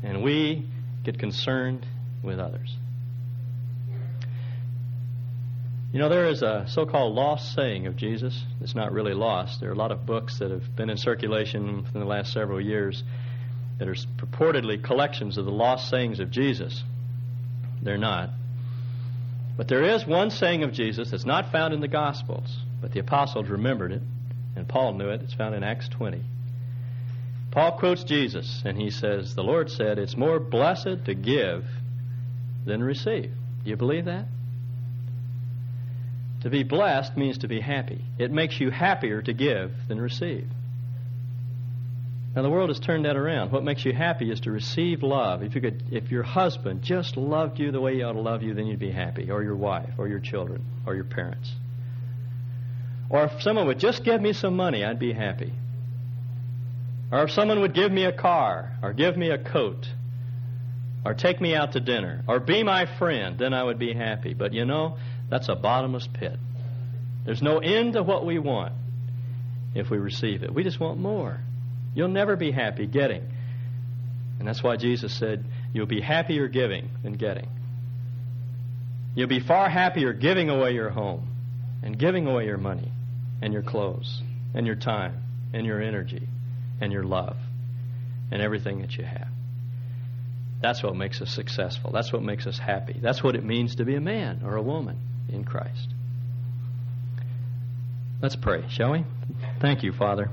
And 0.03 0.21
we 0.21 0.67
get 1.05 1.17
concerned 1.17 1.85
with 2.21 2.39
others. 2.39 2.75
You 5.93 5.99
know, 5.99 6.09
there 6.09 6.27
is 6.27 6.41
a 6.41 6.65
so 6.67 6.85
called 6.85 7.15
lost 7.15 7.53
saying 7.53 7.87
of 7.87 7.95
Jesus. 7.95 8.37
It's 8.59 8.75
not 8.75 8.91
really 8.91 9.13
lost. 9.13 9.61
There 9.61 9.69
are 9.69 9.71
a 9.71 9.77
lot 9.77 9.93
of 9.93 10.05
books 10.05 10.39
that 10.39 10.51
have 10.51 10.75
been 10.75 10.89
in 10.89 10.97
circulation 10.97 11.87
in 11.93 11.99
the 12.01 12.05
last 12.05 12.33
several 12.33 12.59
years. 12.59 13.01
that 13.77 13.87
are 13.87 13.95
purportedly 14.17 14.83
collections 14.83 15.37
of 15.37 15.45
the 15.45 15.51
lost 15.51 15.89
sayings 15.89 16.19
of 16.19 16.31
Jesus. 16.31 16.83
They're 17.81 17.97
not. 17.97 18.29
But 19.55 19.69
there 19.69 19.83
is 19.83 20.05
one 20.05 20.31
saying 20.31 20.63
of 20.63 20.73
Jesus 20.73 21.11
that's 21.11 21.25
not 21.25 21.53
found 21.53 21.73
in 21.73 21.79
the 21.79 21.87
Gospels, 21.87 22.57
but 22.81 22.91
the 22.91 22.99
apostles 22.99 23.47
remembered 23.47 23.93
it, 23.93 24.01
and 24.55 24.67
Paul 24.67 24.93
knew 24.93 25.09
it. 25.09 25.21
It's 25.21 25.33
found 25.33 25.55
in 25.55 25.63
Acts 25.63 25.89
20. 25.89 26.23
Paul 27.51 27.77
quotes 27.77 28.03
Jesus, 28.03 28.63
and 28.65 28.77
he 28.77 28.89
says, 28.89 29.33
The 29.33 29.43
Lord 29.43 29.69
said, 29.71 29.97
It's 29.97 30.17
more 30.17 30.39
blessed 30.39 31.05
to 31.05 31.13
give 31.13 31.65
than 32.65 32.83
receive. 32.83 33.31
Do 33.63 33.69
you 33.69 33.77
believe 33.77 34.05
that? 34.05 34.25
To 36.41 36.49
be 36.49 36.63
blessed 36.63 37.15
means 37.17 37.39
to 37.39 37.47
be 37.47 37.61
happy. 37.61 38.01
It 38.19 38.31
makes 38.31 38.59
you 38.59 38.69
happier 38.69 39.21
to 39.21 39.33
give 39.33 39.71
than 39.87 39.99
receive. 39.99 40.47
Now 42.35 42.41
the 42.41 42.49
world 42.49 42.69
has 42.69 42.79
turned 42.79 43.05
that 43.05 43.15
around. 43.15 43.51
What 43.51 43.63
makes 43.63 43.85
you 43.85 43.93
happy 43.93 44.29
is 44.29 44.41
to 44.41 44.51
receive 44.51 45.01
love. 45.01 45.41
If 45.41 45.55
you 45.55 45.61
could 45.61 45.83
if 45.91 46.11
your 46.11 46.23
husband 46.23 46.81
just 46.83 47.15
loved 47.15 47.59
you 47.59 47.71
the 47.71 47.79
way 47.79 47.95
he 47.95 48.03
ought 48.03 48.13
to 48.13 48.19
love 48.19 48.43
you, 48.43 48.53
then 48.53 48.67
you'd 48.67 48.79
be 48.79 48.91
happy, 48.91 49.31
or 49.31 49.41
your 49.41 49.55
wife, 49.55 49.93
or 49.97 50.09
your 50.09 50.19
children, 50.19 50.65
or 50.85 50.95
your 50.95 51.05
parents. 51.05 51.49
Or 53.09 53.25
if 53.25 53.41
someone 53.41 53.67
would 53.67 53.79
just 53.79 54.03
give 54.03 54.21
me 54.21 54.33
some 54.33 54.55
money, 54.55 54.83
I'd 54.83 54.99
be 54.99 55.13
happy. 55.13 55.53
Or 57.11 57.23
if 57.23 57.31
someone 57.31 57.61
would 57.61 57.73
give 57.73 57.91
me 57.91 58.03
a 58.03 58.11
car, 58.11 58.77
or 58.81 58.93
give 58.93 59.15
me 59.15 59.29
a 59.29 59.37
coat, 59.37 59.87
or 61.05 61.13
take 61.13 61.39
me 61.39 61.53
out 61.55 61.73
to 61.73 61.79
dinner, 61.79 62.23
or 62.27 62.39
be 62.39 62.63
my 62.63 62.87
friend, 62.97 63.37
then 63.37 63.53
I 63.53 63.63
would 63.63 63.77
be 63.77 63.93
happy. 63.93 64.33
But 64.33 64.53
you 64.53 64.65
know, 64.65 64.97
that's 65.29 65.49
a 65.49 65.55
bottomless 65.55 66.07
pit. 66.11 66.37
There's 67.25 67.41
no 67.41 67.59
end 67.59 67.93
to 67.93 68.03
what 68.03 68.25
we 68.25 68.39
want 68.39 68.73
if 69.75 69.89
we 69.89 69.97
receive 69.97 70.43
it. 70.43 70.53
We 70.53 70.63
just 70.63 70.79
want 70.79 70.99
more. 70.99 71.39
You'll 71.93 72.07
never 72.07 72.35
be 72.35 72.51
happy 72.51 72.87
getting. 72.87 73.23
And 74.39 74.47
that's 74.47 74.63
why 74.63 74.77
Jesus 74.77 75.13
said, 75.13 75.45
You'll 75.73 75.85
be 75.85 76.01
happier 76.01 76.47
giving 76.47 76.89
than 77.03 77.13
getting. 77.13 77.49
You'll 79.13 79.27
be 79.27 79.39
far 79.39 79.69
happier 79.69 80.11
giving 80.13 80.49
away 80.49 80.73
your 80.73 80.89
home 80.89 81.29
and 81.83 81.97
giving 81.97 82.27
away 82.27 82.45
your 82.45 82.57
money 82.57 82.91
and 83.41 83.53
your 83.53 83.63
clothes 83.63 84.21
and 84.53 84.65
your 84.65 84.75
time 84.75 85.23
and 85.53 85.65
your 85.65 85.81
energy 85.81 86.27
and 86.81 86.91
your 86.91 87.03
love 87.03 87.37
and 88.31 88.41
everything 88.41 88.81
that 88.81 88.95
you 88.97 89.03
have. 89.03 89.27
That's 90.61 90.81
what 90.81 90.95
makes 90.95 91.21
us 91.21 91.31
successful. 91.33 91.91
That's 91.91 92.11
what 92.11 92.23
makes 92.23 92.47
us 92.47 92.57
happy. 92.57 92.97
That's 93.01 93.23
what 93.23 93.35
it 93.35 93.43
means 93.43 93.75
to 93.75 93.85
be 93.85 93.95
a 93.95 94.01
man 94.01 94.41
or 94.43 94.55
a 94.55 94.61
woman 94.61 94.97
in 95.31 95.43
Christ. 95.43 95.93
Let's 98.21 98.35
pray, 98.35 98.63
shall 98.69 98.93
we? 98.93 99.05
Thank 99.59 99.83
you, 99.83 99.91
Father, 99.91 100.29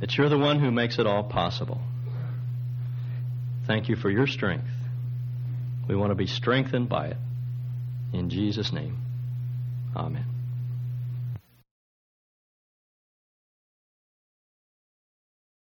that 0.00 0.16
you're 0.16 0.28
the 0.28 0.38
one 0.38 0.58
who 0.58 0.70
makes 0.70 0.98
it 0.98 1.06
all 1.06 1.24
possible. 1.24 1.80
Thank 3.66 3.88
you 3.88 3.96
for 3.96 4.10
your 4.10 4.26
strength. 4.26 4.68
We 5.88 5.94
want 5.94 6.10
to 6.10 6.16
be 6.16 6.26
strengthened 6.26 6.88
by 6.88 7.08
it. 7.08 7.16
In 8.12 8.30
Jesus' 8.30 8.72
name, 8.72 8.98
amen. 9.94 10.35